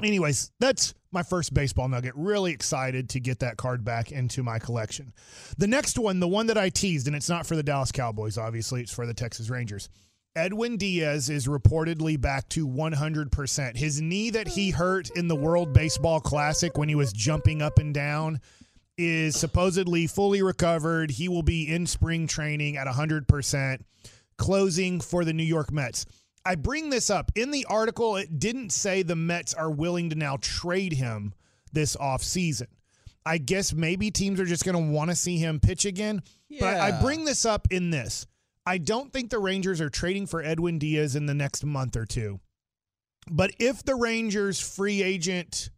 [0.01, 2.13] anyways, that's my first baseball nugget.
[2.15, 5.13] Really excited to get that card back into my collection.
[5.57, 8.37] The next one, the one that I teased, and it's not for the Dallas Cowboys,
[8.37, 9.89] obviously, it's for the Texas Rangers.
[10.35, 13.77] Edwin Diaz is reportedly back to 100%.
[13.77, 17.77] His knee that he hurt in the World Baseball Classic when he was jumping up
[17.77, 18.41] and down
[18.97, 21.11] is supposedly fully recovered.
[21.11, 23.81] He will be in spring training at 100%,
[24.37, 26.05] closing for the New York Mets.
[26.45, 27.31] I bring this up.
[27.35, 31.33] In the article, it didn't say the Mets are willing to now trade him
[31.71, 32.67] this offseason.
[33.25, 36.21] I guess maybe teams are just going to want to see him pitch again.
[36.59, 38.27] But I, I bring this up in this.
[38.65, 42.05] I don't think the Rangers are trading for Edwin Diaz in the next month or
[42.05, 42.39] two.
[43.31, 45.69] But if the Rangers free agent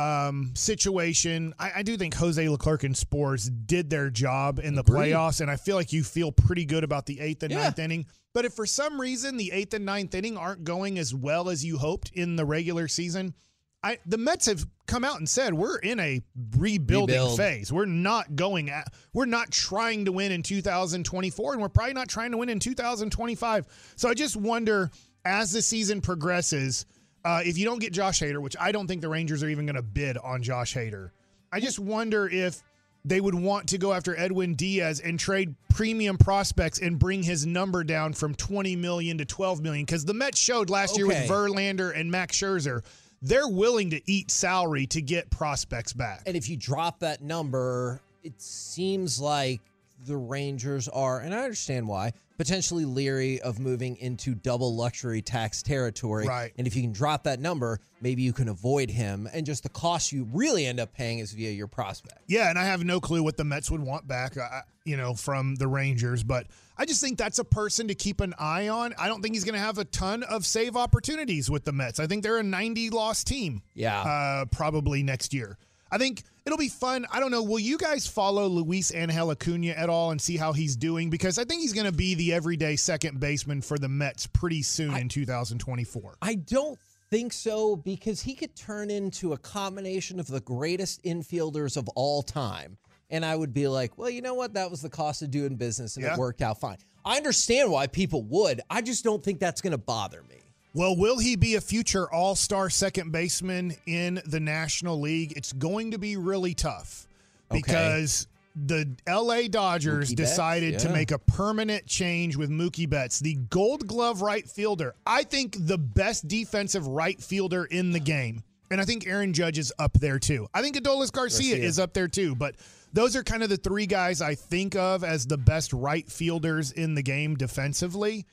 [0.00, 4.80] um, situation, I, I do think Jose Leclerc and Sborz did their job in the
[4.80, 5.12] Agreed.
[5.12, 7.64] playoffs, and I feel like you feel pretty good about the eighth and Yeah.
[7.64, 8.06] ninth inning.
[8.32, 11.64] But if for some reason the eighth and ninth inning aren't going as well as
[11.64, 13.34] you hoped in the regular season,
[13.82, 16.20] I the Mets have come out and said we're in a
[16.58, 17.36] rebuilding Rebuild.
[17.38, 17.72] phase.
[17.72, 22.08] We're not going at we're not trying to win in 2024 and we're probably not
[22.08, 23.66] trying to win in 2025.
[23.96, 24.90] So I just wonder
[25.24, 26.86] as the season progresses,
[27.24, 29.66] uh, if you don't get Josh Hader, which I don't think the Rangers are even
[29.66, 31.10] going to bid on Josh Hader,
[31.52, 32.62] I just wonder if
[33.04, 37.46] they would want to go after Edwin Diaz and trade premium prospects and bring his
[37.46, 41.28] number down from 20 million to 12 million because the Mets showed last year with
[41.28, 42.82] Verlander and Max Scherzer
[43.22, 46.22] they're willing to eat salary to get prospects back.
[46.26, 49.60] And if you drop that number, it seems like
[50.06, 55.62] the Rangers are, and I understand why, potentially leery of moving into double luxury tax
[55.62, 56.26] territory.
[56.26, 56.54] Right.
[56.56, 59.28] And if you can drop that number, maybe you can avoid him.
[59.30, 62.22] And just the cost you really end up paying is via your prospect.
[62.28, 65.12] Yeah, and I have no clue what the Mets would want back, uh, you know,
[65.12, 66.46] from the Rangers, but
[66.78, 68.94] I just think that's a person to keep an eye on.
[68.98, 72.00] I don't think he's going to have a ton of save opportunities with the Mets.
[72.00, 73.60] I think they're a 90 loss team.
[73.74, 74.00] Yeah.
[74.00, 75.58] Uh, probably next year.
[75.90, 77.06] I think it'll be fun.
[77.12, 77.42] I don't know.
[77.42, 81.10] Will you guys follow Luis Angel Acuna at all and see how he's doing?
[81.10, 84.62] Because I think he's going to be the everyday second baseman for the Mets pretty
[84.62, 86.16] soon in 2024.
[86.22, 86.78] I don't
[87.10, 92.22] think so because he could turn into a combination of the greatest infielders of all
[92.22, 92.76] time.
[93.12, 94.54] And I would be like, well, you know what?
[94.54, 96.12] That was the cost of doing business and Yeah.
[96.14, 96.76] it worked out fine.
[97.04, 98.60] I understand why people would.
[98.70, 100.36] I just don't think that's going to bother me.
[100.72, 105.32] Well, will he be a future all star second baseman in the National League?
[105.36, 107.06] It's going to be really tough
[107.50, 107.60] Okay.
[107.60, 113.18] because the LA Dodgers Mookie Betts, decided to make a permanent change with Mookie Betts,
[113.18, 114.94] the gold glove right fielder.
[115.06, 118.42] I think the best defensive right fielder in the game.
[118.70, 120.46] And I think Aaron Judge is up there too.
[120.54, 121.66] I think Adolis Garcia, Garcia.
[121.66, 122.36] is up there too.
[122.36, 122.54] But
[122.92, 126.70] those are kind of the three guys I think of as the best right fielders
[126.70, 128.26] in the game defensively.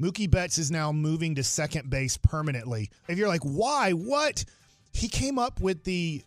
[0.00, 2.90] Mookie Betts is now moving to second base permanently.
[3.08, 3.92] If you're like, why?
[3.92, 4.44] What?
[4.92, 6.22] He came up with the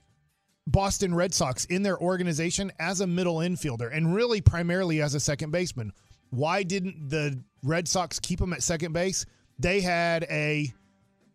[0.68, 5.20] Boston Red Sox in their organization as a middle infielder and really primarily as a
[5.20, 5.92] second baseman.
[6.32, 9.26] Why didn't the Red Sox keep him at second base?
[9.60, 10.72] They had a,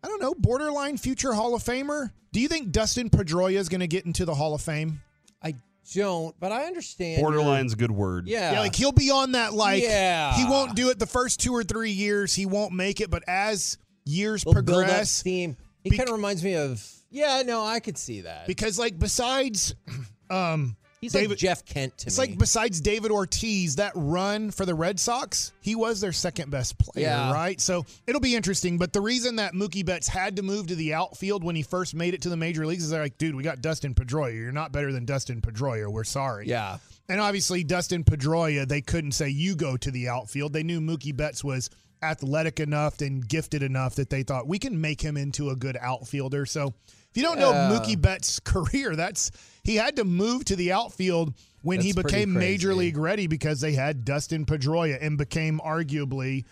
[0.03, 2.11] I don't know, borderline future Hall of Famer.
[2.33, 5.01] Do you think Dustin Pedroia is going to get into the Hall of Fame?
[5.43, 5.55] I
[5.93, 7.21] don't, but I understand.
[7.21, 8.27] your- Borderline's a good word.
[8.27, 8.53] Yeah.
[8.53, 9.53] Yeah, like he'll be on that.
[9.53, 10.33] Like, Yeah.
[10.35, 12.33] he won't do it the first two or three years.
[12.33, 15.57] He won't make it, but as years They'll build up progress, steam.
[15.83, 18.47] He Bec- kind of reminds me of, yeah, no, I could see that.
[18.47, 19.75] because like besides,
[20.29, 22.27] um, He's David- like Jeff Kent to it's me.
[22.27, 26.77] like besides David Ortiz, that run for the Red Sox, he was their second best
[26.77, 27.33] player, Yeah.
[27.33, 27.59] right?
[27.59, 28.77] So it'll be interesting.
[28.77, 31.95] But the reason that Mookie Betts had to move to the outfield when he first
[31.95, 34.35] made it to the major leagues is they're like, dude, we got Dustin Pedroia.
[34.35, 35.91] You're not better than Dustin Pedroia.
[35.91, 36.47] We're sorry.
[36.47, 36.77] yeah.
[37.09, 40.53] And obviously, Dustin Pedroia, they couldn't say you go to the outfield.
[40.53, 41.69] They knew Mookie Betts was
[42.03, 45.77] athletic enough and gifted enough that they thought we can make him into a good
[45.81, 46.45] outfielder.
[46.45, 46.73] So
[47.11, 47.69] if you don't know Yeah.
[47.69, 49.31] Mookie Betts' career, that's
[49.63, 53.73] he had to move to the outfield when he became major league ready because they
[53.73, 56.45] had Dustin Pedroia and became arguably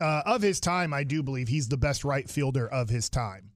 [0.00, 0.92] uh, of his time.
[0.92, 3.52] I do believe he's the best right fielder of his time.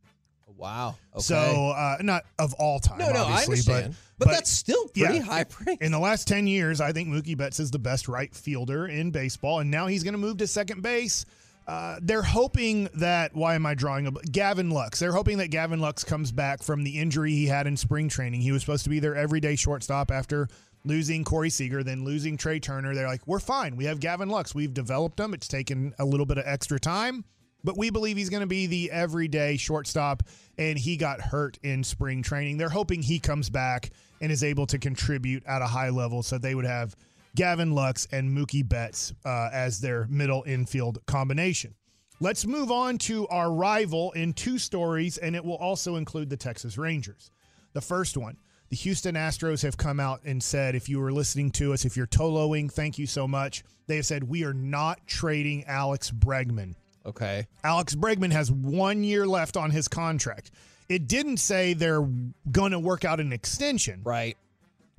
[0.56, 0.96] Wow.
[1.14, 1.22] Okay.
[1.22, 2.98] So uh, not of all time.
[2.98, 3.96] no, no, I understand.
[4.18, 5.22] But, But, that's still pretty yeah.
[5.22, 5.78] high praise.
[5.80, 9.10] in the last 10 years, I think Mookie Betts is the best right fielder in
[9.10, 11.24] baseball, and now he's going to move to second base.
[11.66, 14.98] Uh, they're hoping that, why am I drawing a Gavin Lux?
[14.98, 18.40] They're hoping that Gavin Lux comes back from the injury he had in spring training.
[18.40, 20.48] He was supposed to be their everyday shortstop after
[20.84, 22.94] losing Corey Seager, then losing Trea Turner.
[22.94, 23.76] They're like, we're fine.
[23.76, 24.54] We have Gavin Lux.
[24.54, 25.32] We've developed him.
[25.32, 27.24] It's taken a little bit of extra time,
[27.62, 30.22] but we believe he's going to be the everyday shortstop,
[30.58, 32.56] and he got hurt in spring training.
[32.56, 33.90] They're hoping he comes back
[34.20, 36.96] and is able to contribute at a high level so they would have
[37.36, 41.74] Gavin Lux and Mookie Betts uh, as their middle infield combination.
[42.20, 46.36] Let's move on to our rival in two stories, and it will also include the
[46.36, 47.30] Texas Rangers.
[47.72, 48.36] The first one
[48.68, 51.96] the Houston Astros have come out and said, if you were listening to us, if
[51.96, 53.64] you're Toloing, thank you so much.
[53.88, 56.74] They have said, we are not trading Alex Bregman.
[57.04, 57.48] okay.
[57.64, 60.52] Alex Bregman has one year left on his contract.
[60.88, 62.06] It didn't say they're
[62.50, 64.36] going to work out an extension, Right.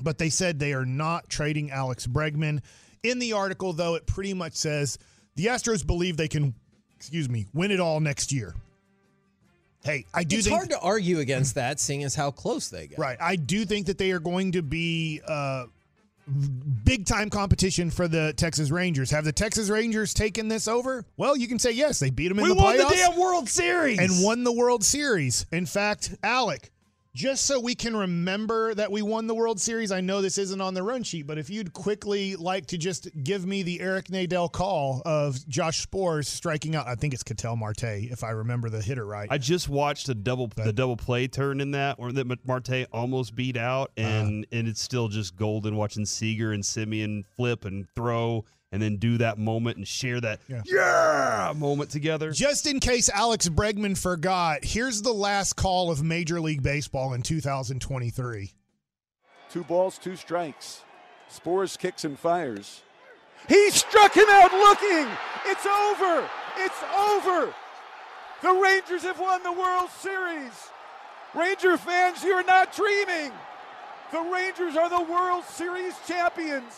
[0.04, 2.62] But they said they are not trading Alex Bregman.
[3.04, 4.98] In the article, though, it pretty much says
[5.36, 6.54] the Astros believe they can,
[6.96, 8.54] excuse me, win it all next year.
[9.84, 12.88] Hey, I do it's think hard to argue against that, seeing as how close they
[12.88, 13.00] get.
[13.00, 13.18] Right.
[13.20, 15.66] I do think that they are going to be uh,
[16.84, 19.10] big time competition for the Texas Rangers.
[19.10, 21.04] Have the Texas Rangers taken this over?
[21.18, 22.00] Well, you can say yes.
[22.00, 24.52] They beat them in We the won playoffs the damn World Series and won the
[24.52, 25.48] World Series.
[25.52, 26.72] In fact, Alec,
[27.14, 30.62] Just so we can remember that we won the World Series, I know this isn't
[30.62, 34.06] on the run sheet, but if you'd quickly like to just give me the Eric
[34.08, 38.70] Nadel call of Josh Sborz striking out, I think it's Ketel Marte, if I remember
[38.70, 39.28] the hitter right.
[39.30, 43.36] I just watched a double the double play turn in that, or that Marte almost
[43.36, 44.08] beat out, uh-huh.
[44.08, 48.98] and and it's still just golden watching Seager and Semien flip and throw, and then
[48.98, 52.32] do that moment and share that yeah, moment together.
[52.32, 57.22] Just in case Alex Bregman forgot, here's the last call of Major League Baseball in
[57.22, 58.54] 2023.
[59.52, 60.84] Two balls, two strikes.
[61.30, 62.82] Sborz kicks and fires.
[63.48, 65.08] He struck him out looking.
[65.46, 66.30] It's over.
[66.58, 67.54] It's over.
[68.42, 70.52] The Rangers have won the World Series.
[71.34, 73.32] Ranger fans, you're not dreaming.
[74.12, 76.74] The Rangers are the World Series champions.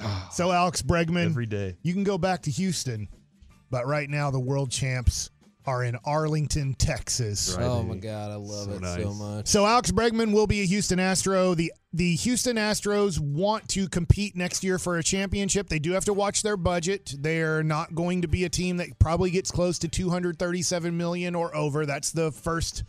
[0.00, 0.28] Oh.
[0.32, 1.76] So Alex Bregman, Every day.
[1.82, 3.08] you can go back to Houston,
[3.70, 5.30] but right now the world champs
[5.64, 7.56] are in Arlington, Texas.
[7.58, 9.48] Oh my god, I love it so much.
[9.48, 11.54] So Alex Bregman will be a Houston Astro.
[11.54, 15.68] The the Houston Astros want to compete next year for a championship.
[15.68, 17.14] They do have to watch their budget.
[17.18, 21.56] They're not going to be a team that probably gets close to 237 million or
[21.56, 21.86] over.
[21.86, 22.84] That's the first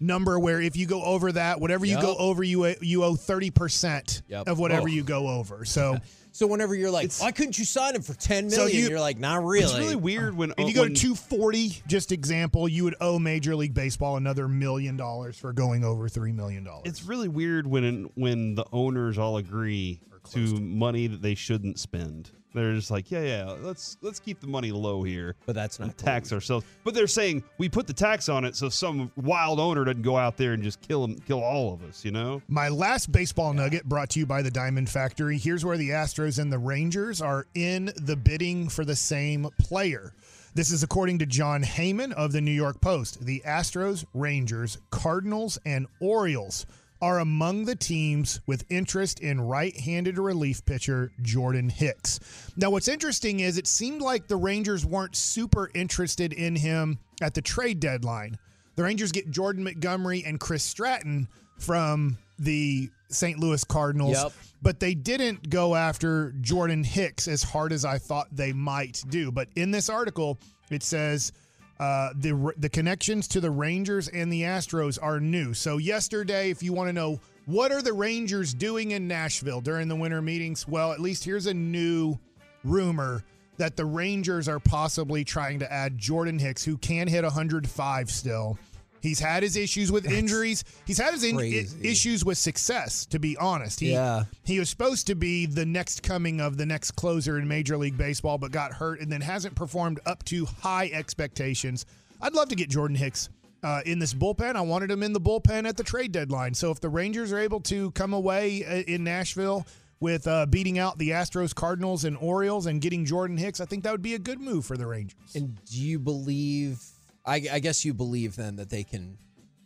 [0.00, 2.02] number where if you go over that, whatever you Yep.
[2.02, 4.48] go over, you you owe 30% Yep.
[4.48, 4.86] of whatever Oh.
[4.86, 5.64] you go over.
[5.64, 5.96] So
[6.38, 8.68] So whenever you're like, why couldn't you sign him for ten million?
[8.68, 9.64] So you- you, are like, not really.
[9.64, 12.94] It's really weird when If you uh, go when- to 240, just example, you would
[13.00, 16.64] owe Major League Baseball another million dollars for going over $3 million.
[16.84, 22.30] It's really weird when when the owners all agree to money that they shouldn't spend.
[22.58, 25.88] They're just like, yeah, yeah, let's let's keep the money low here, but that's not
[25.88, 26.66] and tax ourselves.
[26.84, 30.16] But they're saying we put the tax on it so some wild owner doesn't go
[30.16, 32.04] out there and just kill them, kill all of us.
[32.04, 32.42] You know?
[32.48, 35.38] My last baseball nugget brought to you by the Diamond Factory.
[35.38, 40.12] Here's where the Astros and the Rangers are in the bidding for the same player.
[40.54, 43.24] This is according to Jon Heyman of the New York Post.
[43.24, 46.66] The Astros, Rangers, Cardinals, and Orioles
[47.00, 52.18] are among the teams with interest in right handed relief pitcher Jordan Hicks.
[52.56, 57.34] Now, what's interesting is it seemed like the Rangers weren't super interested in him at
[57.34, 58.38] the trade deadline.
[58.76, 61.28] The Rangers get Jordan Montgomery and Chris Stratton
[61.58, 63.38] from the St.
[63.38, 64.32] Louis Cardinals, Yep.
[64.62, 69.32] but they didn't go after Jordan Hicks as hard as I thought they might do.
[69.32, 70.38] But in this article,
[70.70, 71.32] it says
[71.80, 75.54] uh, the the connections to the Rangers and the Astros are new.
[75.54, 79.88] So yesterday, if you want to know what are the Rangers doing in Nashville during
[79.88, 82.18] the winter meetings, well, at least here's a new
[82.64, 83.24] rumor
[83.58, 88.58] that the Rangers are possibly trying to add Jordan Hicks, who can hit 105 still.
[89.00, 90.64] He's had his issues with injuries.
[90.86, 91.38] He's had his in-
[91.82, 93.80] issues with success, to be honest.
[93.80, 94.24] He, Yeah.
[94.44, 97.96] he was supposed to be the next coming of the next closer in Major League
[97.96, 101.86] Baseball, but got hurt and then hasn't performed up to high expectations.
[102.20, 103.28] I'd love to get Jordan Hicks
[103.62, 104.56] uh, in this bullpen.
[104.56, 106.54] I wanted him in the bullpen at the trade deadline.
[106.54, 109.66] So if the Rangers are able to come away uh, in Nashville
[110.00, 113.84] with uh, beating out the Astros, Cardinals, and Orioles and getting Jordan Hicks, I think
[113.84, 115.18] that would be a good move for the Rangers.
[115.34, 116.80] And do you believe?
[117.28, 119.18] I, I guess you believe then that they can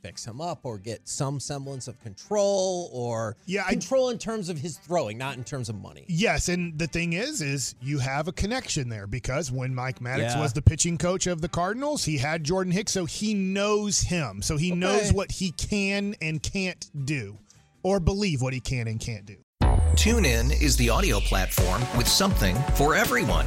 [0.02, 4.48] fix him up or get some semblance of control or Yeah, I- control in terms
[4.48, 6.04] of his throwing, not in terms of money.
[6.08, 10.18] Yes, and the thing is, is you have a connection there because when Mike Maddux
[10.34, 10.40] Yeah.
[10.40, 14.42] was the pitching coach of the Cardinals, he had Jordan Hicks, so he knows him,
[14.42, 17.38] so he knows what he can and can't do,
[17.84, 19.36] or believe what he can and can't do.
[19.94, 23.46] TuneIn is the audio platform with something for everyone.